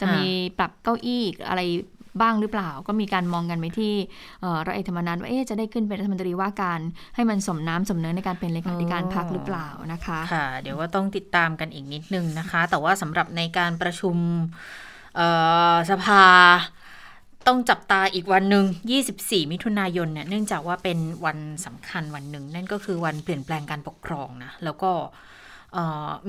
[0.00, 0.26] จะอ่ามีมี
[0.58, 1.60] ปรับเก้าอี้อะไร
[2.20, 3.92] บ้างหรือเปล่า ก็มีการมองกันไปที่
[4.40, 6.80] เอ่อร้อยเอกธรรมนัฐว่าเอ๊ะจะได้ขึ้นเป็นรัฐมนตรีว่าการ
[7.14, 14.16] ให้มันสมน้ำสมเนื้อในการเป็นเลขาธิการพักหรือเปล่านะคะค่ะเดี๋ยวว่าต้องติดตามกันอีกนิดนึงนะคะ แต่ว่าสำหรับในการประชุม
[15.16, 15.28] เอ่
[15.72, 16.24] อสภา
[17.46, 18.64] ต้องจับตาอีกวันหนึ่ง
[19.08, 25.12] 24 มิถุนายนเนี่ย เนื่องจากว่าเป็นวันสำคัญวันหนึ่ง นั่นก็คือวันเปลี่ยนแปลงการปกครองนะ แล้วก็เอ่อ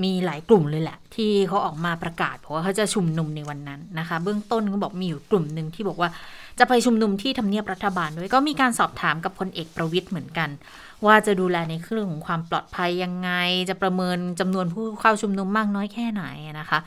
[0.02, 6.10] มีหลายกลุ่มเลยแหละ ที่เขาออกมาประกาศเพราะว่าเขาจะชุมนุมในวันนั้นนะคะ เบื้องต้นเขาบอกมีอยู่กลุ่มหนึ่งที่บอกว่า
[6.58, 10.48] จะไปชุมนุมที่ทำเนียบรัฐบาลด้วยก็มีการสอบถามกับพลเอกประวิตยเหมือนกัน
[11.06, 13.30] ว่าจะดูแลในเรื่องของความปลอดภัยยังไง
[13.68, 16.24] จะประเมินจำนวนผู้เข้าชุมนุมมากน้อยแค่ไหน
[16.60, 16.78] นะคะ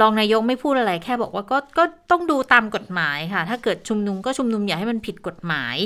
[0.00, 5.76] รองนายกไม่พูดอะไรแค่บอกว่าก็ก็ต้องดูตามกฎหมายค่ะ ถ้าเกิดชุมนุมก็ชุมนุมอย่าให้มันผิดกฎหมาย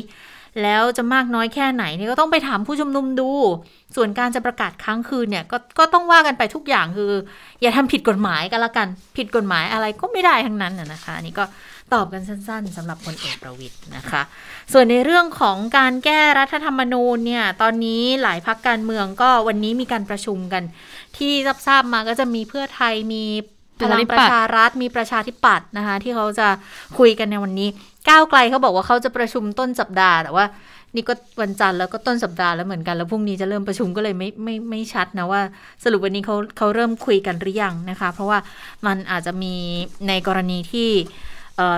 [0.63, 3.31] แล้วจะมากน้อยแค่ไหนเนี่ยก็ต้องไปถามผู้ชุมนุมดู
[3.97, 7.13] ส่วนการจะประกาศค้างคืนเนี่ยก็ก็ต้องว่ากันไปทุกอย่างคือ
[7.63, 11.45] อย่าทำผิดกฎหมายกันละกัน ผิดกฎหมายอะไรก็ไม่ได้ทั้งนั้นนะคะนี่ก็
[11.95, 14.23] ตอบกันสั้น ๆสำหรับพลเอกประวิทย์นะคะ
[14.73, 20.63] ส่วนในเรื่องของการแก้รัฐธรรมนูญเนี่ยตอนนี้หลายพักการเมืองก็วันนี้มีการประชุมกัน
[21.17, 21.33] ที่
[21.67, 23.25] ทราบๆมาก็จะมีเพื่อไทยมี
[23.81, 26.49] พลังประชารัฐมีประชาธิปัตย์นะคะ ที่เขาจะ
[26.99, 27.69] คุยกันในวันนี้
[28.09, 30.47] ก้าวไกลเขาบอกว่าเขาจะประชุมต้นสัปดาห์แต่ว่า
[30.95, 35.43] นี่ก็วันจันทร์แล้วก็ต้นสัปดาห์แล้วเหมือนกันแล้วพรุ่งนี้จะเริ่มประชุมก็เลยไม่ไม่ไม่ชัดนะว่า
[35.85, 38.39] สรุปวันนี้เขาเขาเริ่มคุยกันหรือยังนะคะ เพราะว่า
[38.87, 39.55] มันอาจจะมี
[40.09, 40.91] ในกรณีที่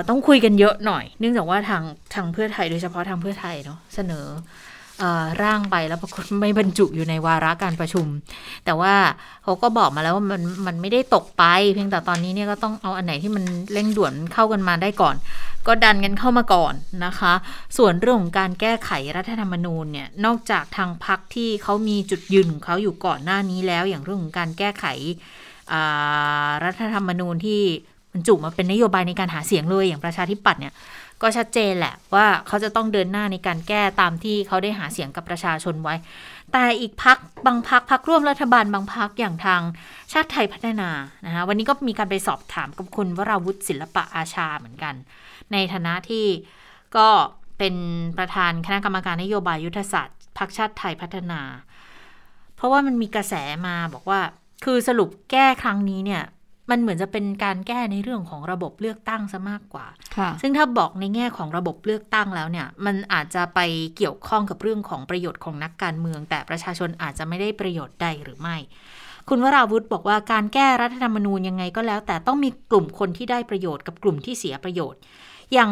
[0.08, 1.82] ต้องคุยกันเยอะหน่อย เนื่องจากว่าทาง
[2.14, 4.26] ทางเพื่อไทยโดยเฉพาะทางเพื่อไทยเนาะเสนอ
[5.42, 8.06] ร่างไปแล้วปรากฏไม่บรรจุอยู่ในวาระการประชุม
[8.64, 8.94] แต่ว่า
[9.44, 15.14] เขาก็บอกมาแล้วว่ามันมันไม่ได้ตกไป เพียงแต่ตอนนี้เนี่ยก็ต้องเอาอันไหนที่มันเร่งด่วนเข้ากันมาได้ก่อน
[15.66, 16.74] ก็ดันกันเข้ามาก่อน
[17.04, 17.32] นะคะ
[17.76, 24.84] ส่วนเรื่องของการแก้ไขรัฐธรรมนูญเนี่ยนอกจากทางพักที่เขามีจุดยืนของเขาอยู่ก่อนหน้านี้แล้ว อย่างเรื่องของการแก้ไข
[26.64, 27.60] รัฐธรรมนูญที่
[28.12, 30.72] บรรจุมาเป็นนโยบายในการหาเสียงเลยอย่างประชาธิปัตย์เนี่ย
[31.24, 35.94] ก็ชัดเจนแหละว่าเขาจะต้องเดินหน้าในการแก้ตามที่เขาได้หาเสียงกับประชาชนไว้
[36.52, 39.62] แต่อีกพักบางพักพักร่วมรัฐบาลบางพักอย่างทาง
[40.12, 40.90] ชาติไทยพัฒนา
[41.26, 44.94] นะคะวันนี้ก็มีการไปสอบถามกับคุณวราวุฒิศิลปะอาชาเหมือนกัน
[45.52, 46.26] ในฐานะที่
[46.96, 47.08] ก็
[47.58, 47.74] เป็น
[48.18, 51.40] ประธานคณะกรรมการนโยบายยุทธศาสตร์พักชาติไทยพัฒนา
[52.56, 53.34] เพราะว่ามันมีกระแส
[53.66, 54.20] มาบอกว่า
[54.64, 56.22] คือสรุปแก้ครั้งนี้เนี่ย
[56.70, 59.86] มันเหมือนจะเป็นการแก้ในเรื่องของระบบเลือกตั้งซะมากกว่า
[60.40, 63.60] ซึ่งถ้าบอกในแง่ของระบบเลือกตั้งแล้วเนี่ย มันอาจจะไป
[63.96, 68.56] เกี่ยวข้องกับเรื่องของประโยชน์ของนักการเมือง แต่ประชาชนอาจจะไม่ได้ประโยชน์ใดหรือไม่
[69.28, 75.00] คุณวราวุธบอกว่าการแก้รัฐธรรมนูญยังไงก็แล้ว แต่ต้องมีกลุ่มคนที่ได้ประโยชน์กับกลุ่มที่เสียประโยชน์
[75.54, 75.70] อย่าง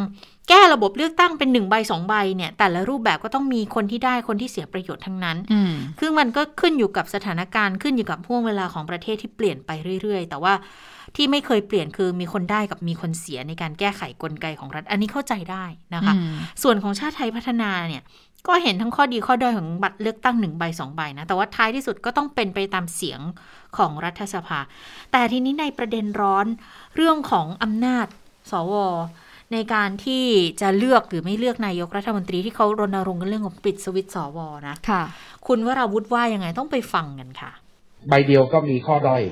[0.48, 5.36] แก้ระบบเลือกตั้งเป็นหนึ่งใบสองใบเนี่ย แต่ละรูปแบบก็ต้องมีคนที่ได้คนที่เสียประโยชน์ทั้งนั้น
[5.98, 9.70] คือมันก็ขึ้นอยู่กับสถานการณ์ขึ้นอยู่กับห่วงเวลาของประเทศที่เปลี่ยนไป
[10.02, 10.54] เรื่อย ๆ แต่ว่า
[11.16, 15.64] ที่ไม่เคยเปลี่ยนคือมีคนได้กับมีคนเสียในการแก้ไขกลไกของรัฐ อันนี้เข้าใจได้
[15.94, 16.14] นะคะ
[16.62, 18.02] ส่วนของชาติไทยพัฒนาเนี่ย
[18.48, 23.20] ก็เห็นทั้งข้อดีข้อด้อยของบัตรเลือกตั้งหนึ่งใบสองใบนะ แต่ว่าท้ายที่สุดก็ต้องเป็นไปตามเสียง
[23.76, 24.58] ของรัฐสภา
[25.12, 26.46] แต่ทีนี้ในประเด็นร้อน
[26.96, 28.06] เรื่องของอำนาจ
[28.50, 28.74] สว
[29.52, 30.24] ในการที่
[30.60, 34.38] จะเลือกหรือไม่เลือกนายกรัฐมนตรีที่เขารณรงค์กันเรื่องของปิดสวิตสว
[34.68, 35.02] นะค่ะ
[35.46, 37.50] คุณวราวุธว่ายังไงต้องไปฟังกันค่ะ
[38.08, 39.22] ใบเดียวก็มีข้อด้อย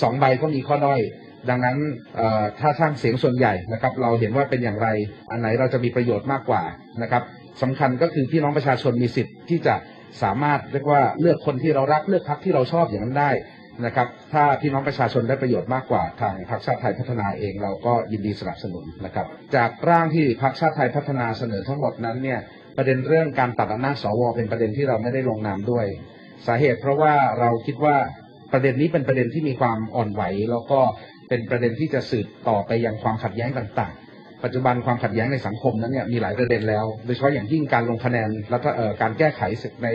[0.00, 1.00] สองใบก็มีข้อด้อย
[1.48, 1.76] ดังนั้น
[2.60, 4.88] ถ้าสร้างเสียงส่วนใหญ่นะครับ เราเห็นว่าเป็นอย่างไร
[5.30, 6.62] อันไหนเราจะมีประโยชน์มากกว่า
[7.02, 7.22] นะครับ
[7.62, 9.74] สำคัญก็คือพี่น้องประชาชนมีสิทธิ์ที่จะ
[10.22, 13.30] สามารถเรียกว่าเลือกคนที่เรารักเลือกพรรคที่เราชอบอย่างนั้นได้
[13.86, 19.26] นะครับ ถ้าพี่น้องประชาชนได้ประโยชน์มากกว่าทางพรรคชาติไทยพัฒนาเองเราก็ยินดีสนับสนุนนะครับ
[19.56, 22.40] จากร่างที่พรรคชาติไทยพัฒนาเสนอทั้งหมดนั้นเนี่ย
[22.76, 25.86] ประเด็นเรื่องการตัดอำนาจสวเป็นประเด็นที่เราไม่ได้ลงนามด้วย
[26.46, 27.96] สาเหตุเพราะว่าเราคิดว่า
[28.52, 30.80] ประเด็นนี้เป็นประเด็นที่มีความอ่อนไหว แล้วก็
[31.28, 38.58] เป็นประเด็นที่จะสืบต่อไปยังความขัดแย้งต่างๆ ปัจจุบันความขัดแย้งในสังคมนั้นเนี่ยมีหลายประเด็นแล้ว โดยเฉพาะอย่างยิ่งการลงคะแนนและ
[39.02, 39.42] การแก้ไข
[39.84, 39.88] ใน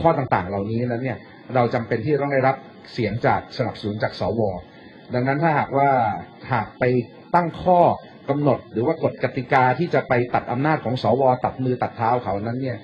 [0.00, 1.18] ข้อต่างๆ เหล่านี้นั้นเนี่ย
[1.54, 2.56] เราจำเป็นที่ต้องได้รับ
[2.92, 4.40] เสียงจากสนับสนุนจากสว
[5.14, 5.90] ดังนั้นถ้าหากว่า
[6.52, 6.84] หากไป
[7.34, 7.80] ตั้งข้อ
[8.30, 12.78] กำหนด หรือว่ากฎกติกาที่จะไปตัดอำนาจของสว ตัดมือตัดเท้าเขานั้นเนี่ย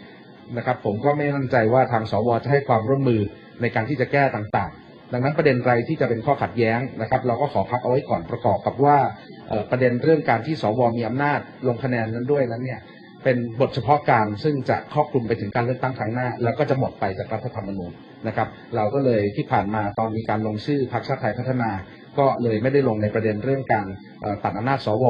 [0.56, 3.20] นะครับ ผมก็ไม่มั่นใจว่าทางสวจะให้ความร่วมมือ
[3.60, 8.96] ในการที่จะแก้ต่างๆ ดังนั้นประเด็นไรที่จะเป็นข้อขัดแย้งนะครับ เราก็ขอพักเอาไว้ก่อนประกอบกับว่า
[9.70, 12.80] ประเด็นเรื่องการที่สวมีอำนาจลงคะแนนนั้นด้วยนั้นเนี่ย
[13.24, 17.92] เป็นบทเฉพาะการซึ่งจะครอบคลุมไปถึงการเลือกตั้งครั้งหน้า แล้วก็จะหมดไปจากรัฐธรรมนูญ
[18.26, 21.70] นะครับ เราก็เลยที่ผ่านมาตอนมีการลงชื่อพรรคชาติไทยพัฒนา
[22.18, 23.86] ก็เลยไม่ได้ลงในประเด็นเรื่องการ
[24.44, 25.04] ตัดอำนาจสว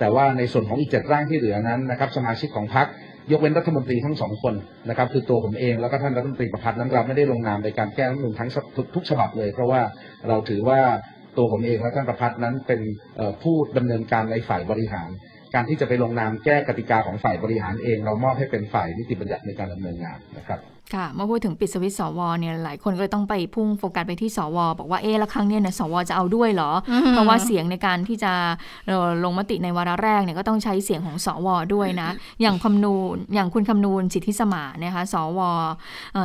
[0.00, 2.86] แต่ว่าในส่วนของอีกเจ็ดร่างที่เหลือนั้นนะครับสมาชิกของพรรค
[3.30, 4.54] ยกเว้นรัฐมนตรีทั้งสองคน
[4.88, 8.50] นะครับคือตัวผมเองแล้วก็ท่านรัฐมนตรีประพัฒน์นั้นเราไม่ได้ลงนามในการแก้รัฐมนูลทั้ง
[8.94, 9.80] ทุกฉบับเลย เพราะว่า
[10.28, 10.80] เราถือว่า
[11.36, 12.80] ตัวผมเองและท่านประพัฒน์นั้นเป็น
[13.42, 15.08] ผู้ดำเนินการในฝ่ายบริหาร
[15.56, 26.70] การที่จะไปลงนามแก้กติกาของฝ่ายบริหารเอง เรามอบให้เป็นฝ่ายนิติบัญญัติในการดำเนินงานนะครับ ค่ะเมื่อพูดถึงปิดสวิตสวเนี่ยหลายคนก็เลยต้องไปพุ่งโฟกัสไปที่สว บอกว่าเออแล้วครั้งนี้เนี่ยสวจะเอาด้วยเหรอ
[27.10, 28.32] เพราะว่าเสียงในการที่จะ
[29.24, 32.08] ลงมติในวาระแรกเนี่ยก็ต้องใช้เสียงของสวด้วยนะ
[32.40, 35.40] อย่างคำนูนอย่างคุณคำนูนสิทธิสมานะคะสว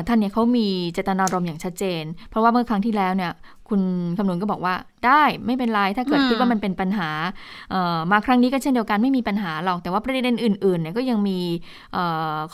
[0.07, 3.33] ท่านเนี่ยเขามีเจตนารมณ์อย่างชัดเจน เพราะว่าเมื่อครั้งที่แล้วเนี่ย
[3.73, 3.85] คุณ
[4.17, 4.73] คำนวณก็บอกว่า
[5.05, 7.09] ได้ไม่เป็นไรถ้าเกิดคิดว่ามันเป็นปัญหา
[8.11, 11.39] มาครั้งนี้ก็เช่นเดียวกันไม่มีปัญหาหรอกแต่ว่าประเด็นอื่นๆเนี่ยก็ยังมี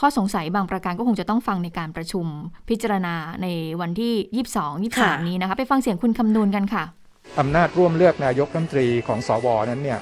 [0.00, 2.26] ข้อสงสัยบางประการก็คงจะต้องฟังในการประชุม
[2.68, 3.46] พิจารณาใน
[3.80, 6.84] วันที่ 22 23 นี้นะคะ ไปฟังเสียงคุณคำนวณกันค่ะ
[7.40, 10.00] อำนาจร่วมเลือกนายกรัฐมนตรีของสวนั้นเนี่ย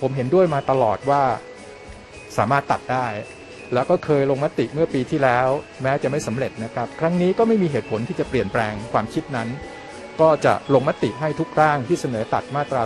[0.00, 1.22] ผมเห็นด้วยมาตลอดว่า
[2.36, 3.06] สามารถตัดได้
[3.74, 5.48] แล้วก็เคยลงมติเมื่อปีที่แล้ว
[5.82, 9.48] แม้จะไม่สำเร็จนะครับ ครั้งนี้ก็ไม่มีเหตุผลที่จะเปลี่ยนแปลงความคิดนั้น
[10.20, 12.82] ก็จะลงมติให้ทุกร่างที่เสนอตัดมาตรา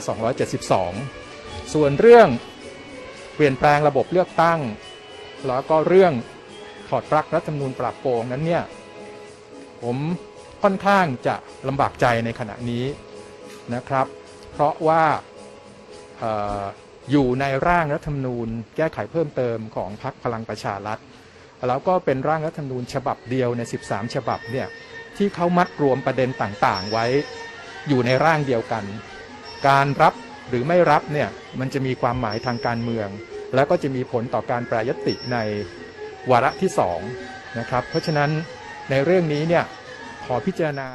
[1.04, 2.28] 272 ส่วนเรื่อง
[3.34, 4.60] เปลี่ยนแปลงระบบเลือกตั้ง
[5.46, 6.12] แล้วก็เรื่อง
[6.88, 8.62] ถอดปลั๊กรัฐธรรมนูญปราบโกงนั้นเนี่ย
[9.82, 9.96] ผม
[10.62, 11.34] ค่อนข้างจะ
[11.68, 12.84] ลำบากใจในขณะนี้
[13.74, 14.06] นะครับ
[14.52, 15.02] เพราะว่า
[16.22, 16.24] อ
[16.60, 16.62] อ
[17.10, 20.98] อยู่ในร่างรัฐธรรมนูญ แก้ไขเพิ่มเติมของพรรคพลังประชารัฐ
[21.68, 24.66] แล้วก็เป็นร่างรัฐธรรมนูญฉบับเดียวใน 13 ฉบับเนี่ย
[25.16, 27.06] ที่เขามัดรวมประเด็นต่างๆไว้
[27.88, 28.84] อยู่ในร่างเดียวกัน
[29.68, 30.14] การรับ
[30.48, 31.28] หรือไม่รับเนี่ย
[31.60, 33.08] มันจะมีความหมายทางการเมือง
[33.54, 35.38] แล้วก็จะมีผลต่อการแปรยติใน
[36.30, 37.00] วาระที่สอง
[37.58, 38.30] นะครับเพราะฉะนั้น
[38.90, 39.64] ในเรื่องนี้เนี่ย
[40.24, 40.88] ขอพิจารณา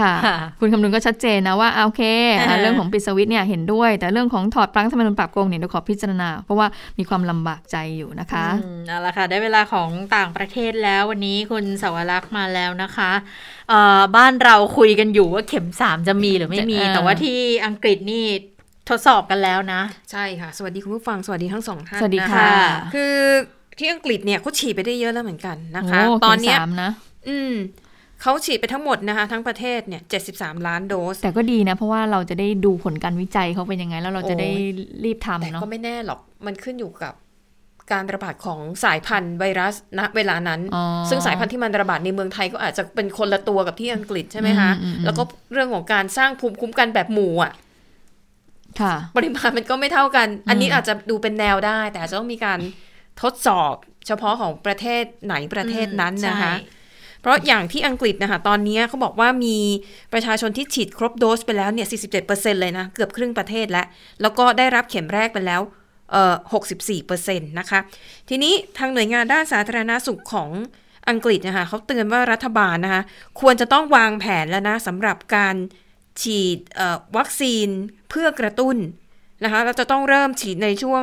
[0.00, 2.02] ค่ะค่ะคุณคำนึงก็ชัดเจนนะว่าอะโอเค
[2.36, 6.66] อะอ่าเรื่องของปิดสวิตช์เนี่ยเห็นด้วย แต่เรื่องของถอดปลั๊กรัฐธรรมนูญปรับโกงเนี่ยเดี๋ยวขอพิจารณา เพราะว่า
[6.98, 13.12] มีความลำบากใจอยู่นะคะอืมเอาละค่ะ ได้เวลาของต่างประเทศแล้ววันนี้คุณสวรักษ์มาแล้วนะคะ
[13.68, 18.24] เอ่อบ้านเราคุยกันอยู่ว่าเข็มสามจะมีหรือไม่มีจะเออแต่ว่าที่อังกฤษนี่
[18.88, 22.50] ทดสอบกันแล้วนะ ใช่ค่ะ สวัสดีคุณผู้ฟังสวัสดีทั้งสองท่านสวัสดีนค่ะ
[22.94, 23.14] คือ
[23.78, 26.90] ที่อังกฤษเนี่ยเขาฉีดไปได้เยอะแล้วเหมือนกันนะคะโตอนเนี้ยเข็มสามนะ
[27.28, 27.54] อืม
[28.22, 30.02] เขาฉีดไปทั้งหมดนะคะ ทั้งประเทศเนี่ย
[30.34, 34.50] 73ล้านโดส แต่ก็ดีนะ เพราะว่าเราจะได้ดูผลการวิจัยเขาเป็นยังไง แล้วเราจะได้
[35.04, 37.14] รีบแต่ทำเนาะก็ไม่แน่หรอกมันขึ้นอยู่กับ
[37.92, 45.22] การระบาดของสายพันธุ์ไวรัสณเวลานั้นอ๋อซึ่งสายพันธุ์ที่มันระบาดในเมืองไทยก็อาจจะเป็นคนละตัวกับที่อังกฤษใช่ไหมคะอืมอืมอืมแล้วก็
[45.52, 47.52] เรื่องของการสร้างภูมิคุ้มกันแบบหมู่อะ
[48.80, 52.58] ค่ะปริมาณมันก็ไม่เท่ากัน อันนี้อืมอาจจะดูเป็นแนวได้ แต่อาจจะต้องมีการ
[53.22, 53.74] ทดสอบ
[54.06, 56.82] เฉพาะของประเทศไหนประเทศนั้นนะคะใช่
[57.20, 59.58] เพราะอย่างที่อังกฤษนะคะตอนนี้เขาบอกว่ามี
[60.12, 61.86] ประชาชนที่ฉีดครบโดสไปแล้วเนี่ย
[62.24, 63.86] 47%เลยนะ เกือบครึ่งประเทศแล้ว
[64.22, 65.60] แล้วก็ได้รับเข็มแรกไปแล้ว
[66.12, 66.34] เอ่อ
[66.92, 67.80] 64%นะคะ
[68.28, 70.50] ทีนี้ทางหน่วยงานด้านสาธารณาสุขของ
[71.08, 73.02] อังกฤษนะคะเขาเตือนว่ารัฐบาลนะคะ
[73.40, 75.56] ควรจะต้องวางแผนแล้วนะสำหรับการ
[76.22, 77.68] ฉีดเอ่อวัคซีน
[78.10, 78.76] เพื่อกระตุ้น
[79.44, 81.02] นะคะเราจะต้องเริ่มฉีดในช่วง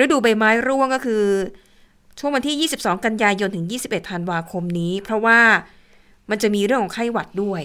[0.00, 1.24] ฤดูใบไม้ร่วงก็คือ
[2.18, 5.40] ช่วงวันที่ 22 กันยายนถึง 21 ธันวาคมนี้ เพราะว่า
[6.30, 7.62] มันจะมีเรื่องของไข้หวัดด้วย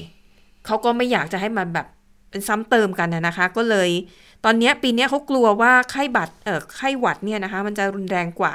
[0.65, 1.87] เขาก็ไม่อยากจะให้มันแบบ
[2.29, 3.89] เป็นซ้ำเติมกันนะคะ ก็เลย
[4.45, 8.53] ตอนนี้ปีนี้เขากลัวว่าไข้บัดเอ่อไข้หวัดเนี่ยนะคะ มันจะรุนแรงกว่า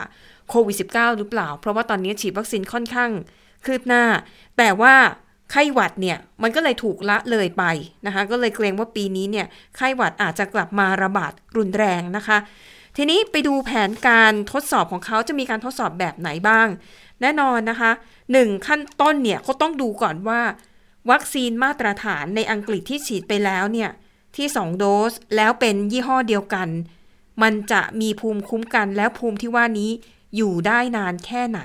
[0.49, 3.11] โควิด -19 หรือเปล่า เพราะว่าตอนนี้ฉีดวัคซีนค่อนข้าง
[3.65, 4.03] คืบหน้า
[4.59, 4.95] แต่ว่า
[5.51, 7.65] ไข้หวัดเนี่ยมันก็เลยถูกละเลยไป
[8.07, 9.47] นะคะ ก็เลยเกรงว่าปีนี้เนี่ย
[9.77, 12.39] ไข้หวัดอาจจะกลับมาระบาดรุนแรงนะคะ
[12.97, 16.69] ทีนี้ไปดูแผนการทดสอบของเขาจะมีการทดสอบแบบไหนบ้าง
[17.21, 17.91] แน่นอนนะคะ
[18.33, 20.41] หนึ่งขั้นต้นเนี่ยเขาต้องดูก่อนว่า
[21.11, 23.91] วัคซีนมาตรฐานในอังกฤษที่ฉีดไปแล้วเนี่ย
[24.37, 26.69] ที่ 2 โดสแล้วเป็นยี่ห้อเดียวกัน
[27.43, 29.91] มันจะมีภูมิคุ้มกันแล้วภูมิที่ว่านี้
[30.37, 31.61] อยู่ได้นานแค่ไหน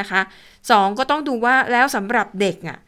[0.00, 0.20] นะคะ
[0.70, 2.78] สองก็ต้องดูว่าแล้วสำหรับเด็กอะ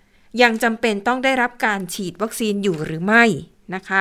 [0.42, 3.24] ยังจำเป็นต้องได้รับการฉีดวัคซีนอยู่หรือไม่
[3.74, 4.00] นะคะ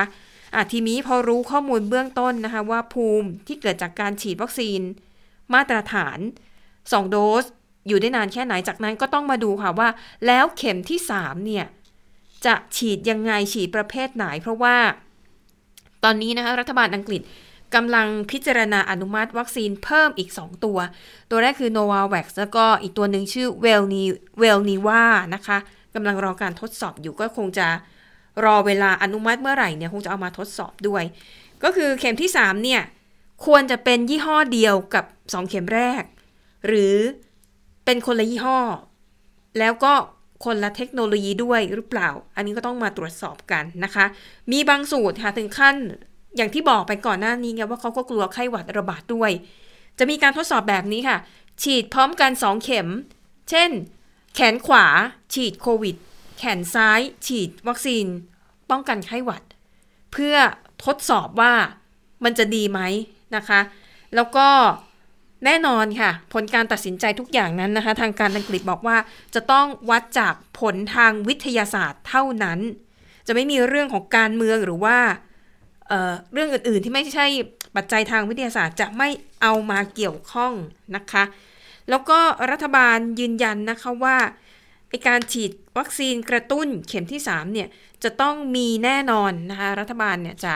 [0.54, 4.80] อะทีนี้พอรู้ข้อมูลเบื้องต้นนะคะว่าภูมิที่เกิดจากการฉีดวัคซีน
[5.54, 6.18] มาตรฐาน
[6.64, 7.44] 2 โดส
[7.88, 9.88] อยู่ได้นานแค่ไหนจากนั้นก็ต้องมาดูค่ะว่า
[10.26, 11.66] แล้วเข็มที่ 3 เนี่ย
[12.46, 14.76] จะฉีดยังไงฉีดประเภทไหน เพราะว่า
[16.04, 17.22] ตอนนี้นะคะรัฐบาลอังกฤษ
[17.74, 20.78] กำลังพิจารณาอนุมัติวัคซีนเพิ่มอีก 2 ตัว
[21.30, 24.04] ตัวแรกคือ Novavax แล้วก็อีกตัวหนึ่งชื่อ w e l n i
[24.40, 25.02] w e l n i v a
[25.34, 25.58] นะคะ
[25.94, 27.68] กำลังรอการทดสอบอยู่ก็คงจะ
[28.44, 31.04] รอเวลาอนุมัติเมื่อไหร่เนี่ยคงจะเอามาทดสอบด้วย
[31.62, 32.82] ก็คือเข็มที่ 3 เนี่ย
[33.46, 36.02] ควรจะเป็นยี่ห้อเดียวกับ 2 เข็มแรก
[36.66, 36.96] หรือ
[37.84, 38.58] เป็นคนละยี่ห้อ
[39.58, 39.94] แล้วก็
[40.44, 44.04] คนละเทคโนโลยีด้วยหรือเปล่า อันนี้ก็ต้องมาตรวจสอบกันนะคะ
[44.52, 45.76] มีบางสูตรค่ะถึงขั้น
[46.36, 49.30] อย่างที่บอกไปก่อนหน้านี้ไงว่าเขาก็กลัวไข้หวัดระบาดด้วย
[49.98, 51.18] จะมีการทดสอบแบบนี้ค่ะ
[51.62, 52.88] ฉีดพร้อมกัน 2 เข็ม
[53.50, 53.70] เช่น
[54.34, 54.86] แขนขวา
[55.34, 55.96] ฉีดโควิด
[56.38, 58.06] แขนซ้ายฉีดวัคซีน
[58.70, 59.42] ป้องกันไข้หวัด
[60.12, 60.36] เพื่อ
[60.84, 61.54] ทดสอบว่า
[62.24, 62.80] มันจะดีไหม
[63.36, 63.60] นะคะ
[64.14, 64.48] แล้วก็
[65.44, 68.96] แน่นอนค่ะ ผลการตัดสินใจทุกอย่างนั้นนะคะ ทางการอังกฤษบอกว่า
[69.34, 72.58] จะต้องวัดจากผลทางวิทยาศาสตร์เท่านั้น
[73.26, 74.98] จะไม่มีเรื่องของการเมืองหรือว่า
[75.88, 77.26] เเรื่องอื่นๆที่ไม่ใช่
[77.76, 79.08] ปัจจัยทางวิทยาศาสตร์จะไม่
[79.42, 80.52] เอามาเกี่ยวข้อง
[80.96, 81.24] นะคะ
[81.90, 82.18] แล้วก็
[82.50, 84.16] รัฐบาลยืนยันนะคะว่า
[84.88, 87.68] ไอการฉีดวัคซีนกระตุ้นเข็มที่3เนี่ย
[88.04, 90.54] จะต้องมีแน่นอนนะคะรัฐบาลเนี่ยจะ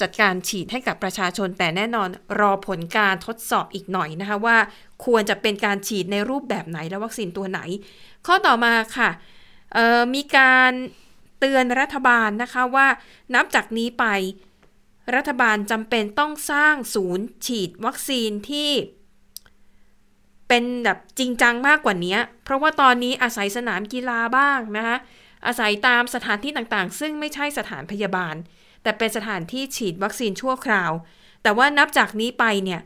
[0.00, 2.08] จัดการฉีดให้กับประชาชน แต่แน่นอน
[2.40, 4.56] รอผลการทดสอบอีกหน่อยนะคะว่า
[5.04, 7.60] ควรจะเป็นการฉีดในรูปแบบไหนและวัคซีนตัวไหน
[8.26, 9.10] ข้อต่อมาค่ะ
[10.14, 10.72] มีการ
[11.38, 12.86] เตือนรัฐบาลนะคะว่า
[13.34, 14.04] นับจากนี้ไป
[15.14, 18.70] รัฐบาลจำเป็นต้องสร้างศูนย์ฉีดวัคซีนที่
[20.48, 24.96] เป็นแบบจริงจังมากกว่านี้ เพราะว่าตอนนี้อาศัยสนามกีฬาบ้างนะคะ
[25.46, 28.34] อาศัยตามสถานที่ต่างๆ ซึ่งไม่ใช่สถานพยาบาล
[28.82, 30.92] แต่เป็นสถานที่ฉีดวัคซีนชั่วคราว
[31.42, 32.80] แต่ว่านับจากนี้ไปเนี่ย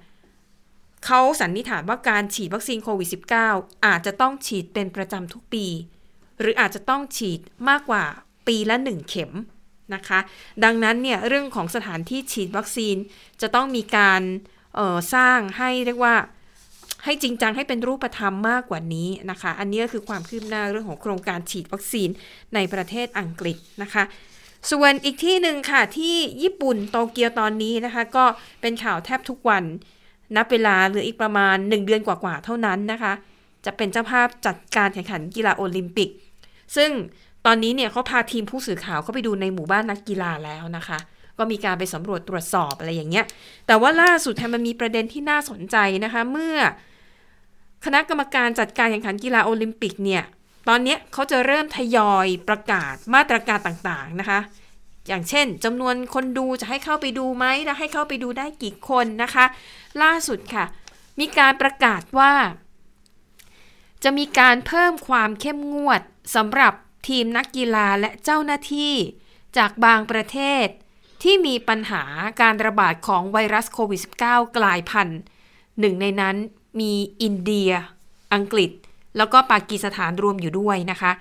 [1.07, 3.09] เขาสันนิษฐานว่าการฉีดวัคซีนโควิด
[3.47, 5.67] -19 อาจจะต้องฉีดเป็นประจำทุกปี
[6.41, 8.05] หรืออาจจะต้องฉีดมากกว่า
[8.47, 9.33] ปีละหนึ่งเข็ม
[9.95, 10.19] นะคะ
[10.65, 12.97] ดังนั้นเนี่ยเรื่องของสถานที่ฉีดวัคซีน
[13.41, 14.23] จะต้องมีการ
[15.15, 16.17] สร้างให้เรียกว่า
[17.05, 22.09] ให้จริงจังให้เป็นรูปธรรมมากกว่านี้นะคะ อันนี้ก็คือความคืบหน้าเรื่องของโครงการฉีดวัคซีน
[22.55, 24.05] ในประเทศอังกฤษนะคะ
[24.71, 28.25] ส่วนอีกที่หนึ่งค่ะที่ญี่ปุ่นโตเกียวตอนนี้นะคะ ก็
[28.61, 29.65] เป็นข่าวแทบทุกวัน
[30.37, 33.13] นับเวลาเหลืออีกประมาณ 1 เดือนกว่าๆเท่านั้นนะคะ
[33.67, 36.11] จะเป็นเจ้าภาพจัดการแข่งขันกีฬาโอลิมปิก
[36.77, 36.91] ซึ่ง
[37.47, 40.99] ตอนนี้เนี่ยเขาพาทีมผู้สื่อข่าวเข้าไปดูในหมู่บ้านนักกีฬาแล้วนะคะ
[41.39, 43.25] ก็มีการไปสำรวจตรวจสอบอะไรอย่างเงี้ย
[43.67, 46.57] แต่ว่าล่าสุดมันมีประเด็นที่น่าสนใจนะคะ เมื่อ
[47.85, 50.23] คณะกรรมการจัดการแข่งขันกีฬาโอลิมปิกเนี่ย
[50.69, 54.41] ตอนนี้เขาจะเริ่มทยอยประกาศมาตรการต่างๆนะคะ
[55.09, 59.45] อย่างเช่นจำนวนคนดูจะให้เข้าไปดูไหมแล้วให้เข้าไปดูได้กี่คนนะคะ
[60.03, 60.65] ล่าสุดค่ะ
[61.21, 62.33] มีการประกาศว่า
[64.05, 66.01] จะมีการเพิ่มความเข้มงวด
[66.37, 66.73] สำหรับ
[67.09, 68.95] ทีมนักกีฬาและเจ้าหน้าที่
[69.57, 70.67] จากบางประเทศ
[71.23, 72.05] ที่มีปัญหา
[72.41, 75.21] การระบาดของไวรัสโควิด -19 กลายพันธุ์
[75.81, 76.37] หนึ่งในนั้น
[76.81, 76.93] มี
[77.23, 77.71] อินเดีย
[78.35, 78.71] อังกฤษ
[79.17, 81.13] แล้วก็ปากีสถานรวมอยู่ด้วยนะคะ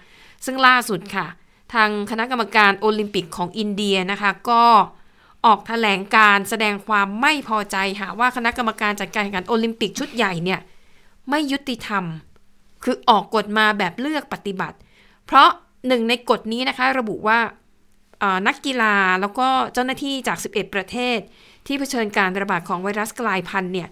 [0.46, 1.28] ซึ่งล่าสุดค่ะ
[1.74, 4.64] ทางคณะกรรมการโอลิมปิกของอินเดียนะคะ ก็
[5.46, 10.60] ออกแถลงการแสดงความไม่พอใจค่ะว่าคณะกรรมการจัดการแข่งขันโอลิมปิกชุดใหญ่เนี่ย
[11.30, 12.04] ไม่ยุติธรรม
[12.84, 14.78] คือออกกฎมาแบบเลือกปฏิบัติ
[15.26, 15.50] เพราะ
[15.88, 17.40] หนึ่งในกฎนี้นะคะระบุว่า
[18.48, 21.20] นักกีฬาแล้วก็เจ้าหน้าที่จาก 11 ประเทศ
[21.68, 23.90] ที่เผชิญการระบาดของไวรัสกลายพันธุ์เนี่ย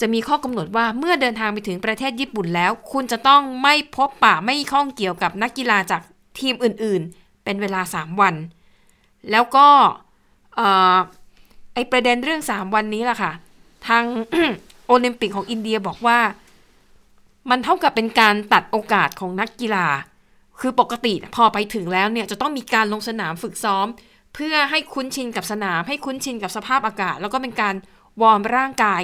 [0.00, 6.02] จะมีข้อกำหนดว่าเมื่อเดินทางไปถึงประเทศญี่ปุ่นแล้ว คุณจะต้องไม่พบปะไม่ข้องเกี่ยวกับนักกีฬาจาก
[6.38, 8.34] ทีมอื่นๆ เป็นเวลา 3 วัน
[9.30, 9.66] แล้วก็
[11.74, 13.32] ไอประเด็นเรื่อง 3 วันนี้แหละค่ะ
[13.88, 14.04] ทาง
[14.86, 16.18] โอลิมปิกของอินเดียบอกว่า
[17.50, 19.86] มันเท่ากับเป็นการตัดโอกาสของนักกีฬา
[20.60, 23.86] คือปกติพอไปถึงแล้วเนี่ยจะต้องมีการลงสนามฝึกซ้อม
[24.34, 27.74] เพื่อให้คุ้นชินกับสนาม ให้คุ้นชินกับสภาพอากาศ แล้วก็เป็นการ
[28.22, 29.02] วอร์มร่างกาย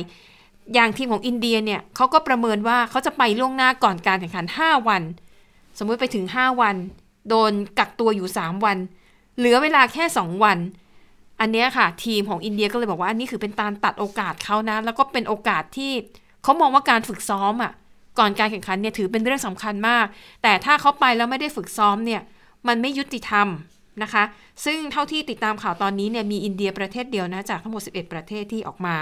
[0.74, 5.02] อย่างทีมของอินเดียเนี่ยเขาก็ประเมินว่าเขาจะไปล่วงหน้าก่อนการแข่งขัน 5 วัน
[5.78, 6.76] สมมุติไปถึง 5 วัน
[7.28, 8.78] โดนกักตัวอยู่ 3 วัน
[9.38, 10.58] เหลือเวลาแค่ 2 วัน
[11.40, 15.92] อันนี้ค่ะ ทีมของอินเดียก็เลยบอกว่าอันนี้คือเป็นการตัดโอกาสเขานะ แล้วก็เป็นโอกาสที่
[16.42, 17.72] เขามองว่าการฝึกซ้อมอะ
[18.18, 20.06] ก่อนการแข่งขันเนี่ยถือเป็นเรื่องสำคัญมาก
[20.42, 22.22] แต่ถ้าเขาไปแล้วไม่ได้ฝึกซ้อมเนี่ย
[22.68, 23.46] มันไม่ยุติธรรม
[24.02, 24.24] นะคะ
[24.64, 28.96] ซึ่งเท่าที่ติดตามข่าวตอนนี้เนี่ยมีอินเดียประเทศเดียวนะจากทั้งหมด 11 ประเทศที่ออกมา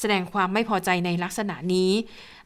[0.00, 1.90] แสดงความไม่พอใจในลักษณะนี้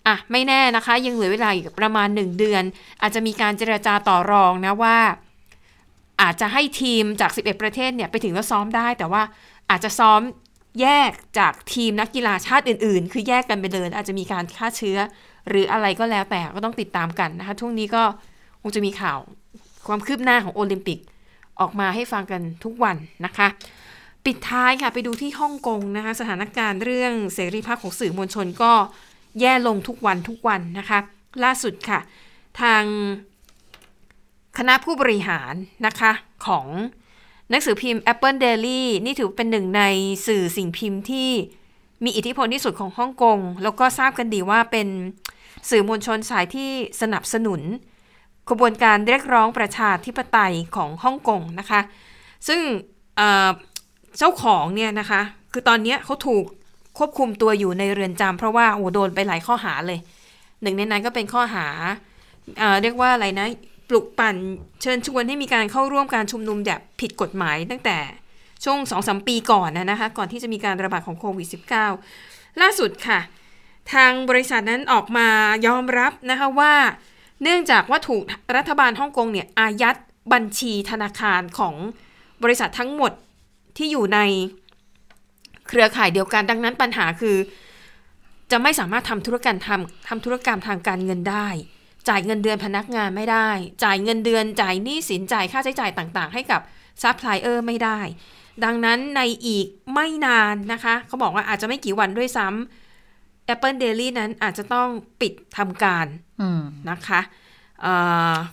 [0.07, 2.63] อะไม่แน่นะคะ ยังเหลือเวลาอีกประมาณ 1 เดือน
[3.03, 4.97] อาจจะมีการเจรจาต่อรองนะว่า
[6.23, 9.23] อาจจะให้ทีมจาก 11 ประเทศเนี่ยไปถึงแล้วซ้อมได้ แต่ว่า
[9.71, 10.21] อาจจะซ้อม
[10.81, 14.99] แยกจากทีมนักกีฬาชาติอื่น ๆ คือแยกกันไปเลยอาจจะมีการฆ่าเชื้อ
[15.49, 18.03] หรืออะไรก็แล้วแต่ก็ต้องติดตามกันนะคะช่วงนี้ก็
[18.63, 19.19] คงจะมีข่าว
[19.87, 20.99] ความคืบหน้าของโอลิมปิก
[21.61, 23.49] ออกมาให้ฟังกันทุกวันนะคะ
[24.25, 28.73] ปิดท้ายค่ะไปดูที่ฮ่องกงนะคะ สถานการณ์เรื่องเสรีภาพของสื่อมวลชนก็
[29.41, 30.99] แย่ลงทุกวันทุกวันนะคะ
[31.45, 32.01] ล่าสุดค่ะ
[32.61, 32.85] ทาง
[34.59, 35.55] คณะผู้บริหาร
[35.87, 36.13] นะคะ
[36.47, 36.67] ของ
[37.51, 39.83] หนังสือพิมพ์ Apple Daily นี่ถือเป็นหนึ่งใน
[40.27, 41.31] สื่อสิ่งพิมพ์ที่
[42.05, 44.89] มีอิทธิพลที่สุดของฮ่องกง แล้วก็ทราบกันดีว่าเป็น
[45.71, 47.61] สื่อมวลชนสายที่สนับสนุน
[48.51, 51.81] ขบวนการเรียกร้องประชาธิปไตยของฮ่องกงนะคะ
[52.49, 52.61] ซึ่ง
[54.19, 55.21] เจ้าของเนี่ยนะคะ
[55.53, 56.45] คือตอนนี้เขาถูก
[56.99, 59.99] ควบคุมตัวอยู่ในเรือนจำเพราะว่าโอ้โดนไปหลายข้อหาเลย
[60.63, 61.67] หนึ่งในนั้นก็เป็นข้อหา
[62.59, 63.47] เเรียกว่าอะไรนะ
[63.89, 64.37] ปลุกปั่น
[64.83, 67.99] เชิญชวนให้มีการเข้าร่วมการชุมนุมแบบผิดกฎหมายตั้งแต่
[68.65, 71.49] ช่วงสองสมปีก่อนนะคะ ก่อนที่จะมีการระบาดของโควิด
[72.03, 73.21] -19 ล่าสุดค่ะ
[73.93, 75.29] ทางบริษัทนั้นออกมา
[75.67, 76.73] ยอมรับนะคะว่า
[77.43, 78.23] เนื่องจากว่าถูก
[78.57, 79.97] รัฐบาลฮ่องกงเนี่ยอายัด
[80.33, 81.75] บัญชีธนาคารของ
[82.43, 83.13] บริษัททั้งหมด
[83.77, 84.19] ที่อยู่ใน
[85.69, 87.37] เครือข่ายเดียวกันดังนั้นปัญหาคือ
[88.51, 91.49] จะไม่สามารถทำธุรกรรมทำทำธุรกรรมทางการเงินได้
[92.09, 93.51] จ่ายเงินเดือนพนักงานไม่ได้
[93.85, 96.61] จ่ายเงินเดือน จ่ายหนี้สินจ่ายค่าใช้จ่ายต่างๆ ให้กับ
[97.03, 98.01] ซัพพลายเออร์ไม่ได้
[98.65, 104.89] ดังนั้นในอีกไม่นานนะคะเขาบอกว่าอาจจะไม่กี่วันด้วยซ้ำ Apple Daily นั้นอาจจะต้อง
[105.21, 106.07] ปิดทำการ
[106.91, 107.21] นะคะ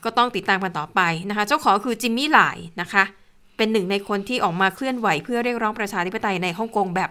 [0.03, 3.03] ก็ต้องติดตามกันต่อไปนะคะ เจ้าของคือจิมมี่ ไหลนะคะ
[3.57, 7.09] เป็นหนึ่งในคนที่ออกมาเคลื่อนไหวเพื่อเรียกร้องประชาธิปไตยในฮ่องกงแบบ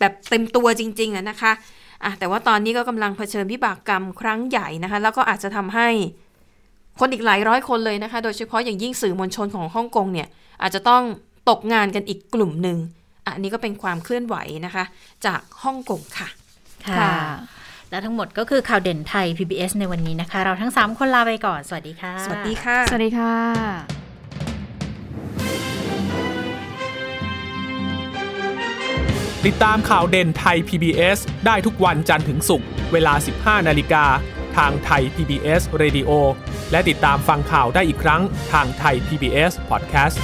[0.00, 1.52] แบบเต็มตัวจริงๆอะนะคะ
[2.04, 5.88] อะแต่ว่าตอนนี้ก็กำลังเผชิญวิบากกรรมครั้งใหญ่นะคะ แล้วก็อาจจะทำให้
[7.00, 10.28] คนอีกหลายร้อยคนเลยนะคะ โดยเฉพาะอย่างยิ่งสื่อมวลชนของฮ่องกงเนี่ย
[10.62, 11.02] อาจจะต้อง
[11.50, 12.78] ตกงานกันอีกกลุ่มหนึ่ง
[13.24, 14.36] อะอันนี้ก็เป็นความเคลื่อนไหว
[14.66, 14.84] นะคะ
[15.26, 16.28] จากฮ่องกงค่ะ
[16.98, 17.12] ค่ะ
[17.90, 23.34] และทั้งหมดก็คือข่าวเด่นไทย PBS ในวันนี้นะคะ เราทั้ง 3 คนลาไปก่อน สวัสดีค่ะ สวัสดีค่ะ สวัสดีค่ะ
[29.46, 34.04] ติดตามข่าวเด่นไทย PBS ได้ทุกวันจันทร์ถึงศุกร์เวลา 15 นาฬิกา
[34.56, 36.10] ทางไทย PBS Radio
[36.70, 38.22] และติดตามฟังข่าวได้อีกครั้ง
[38.52, 40.16] ทางไทย PBS Podcast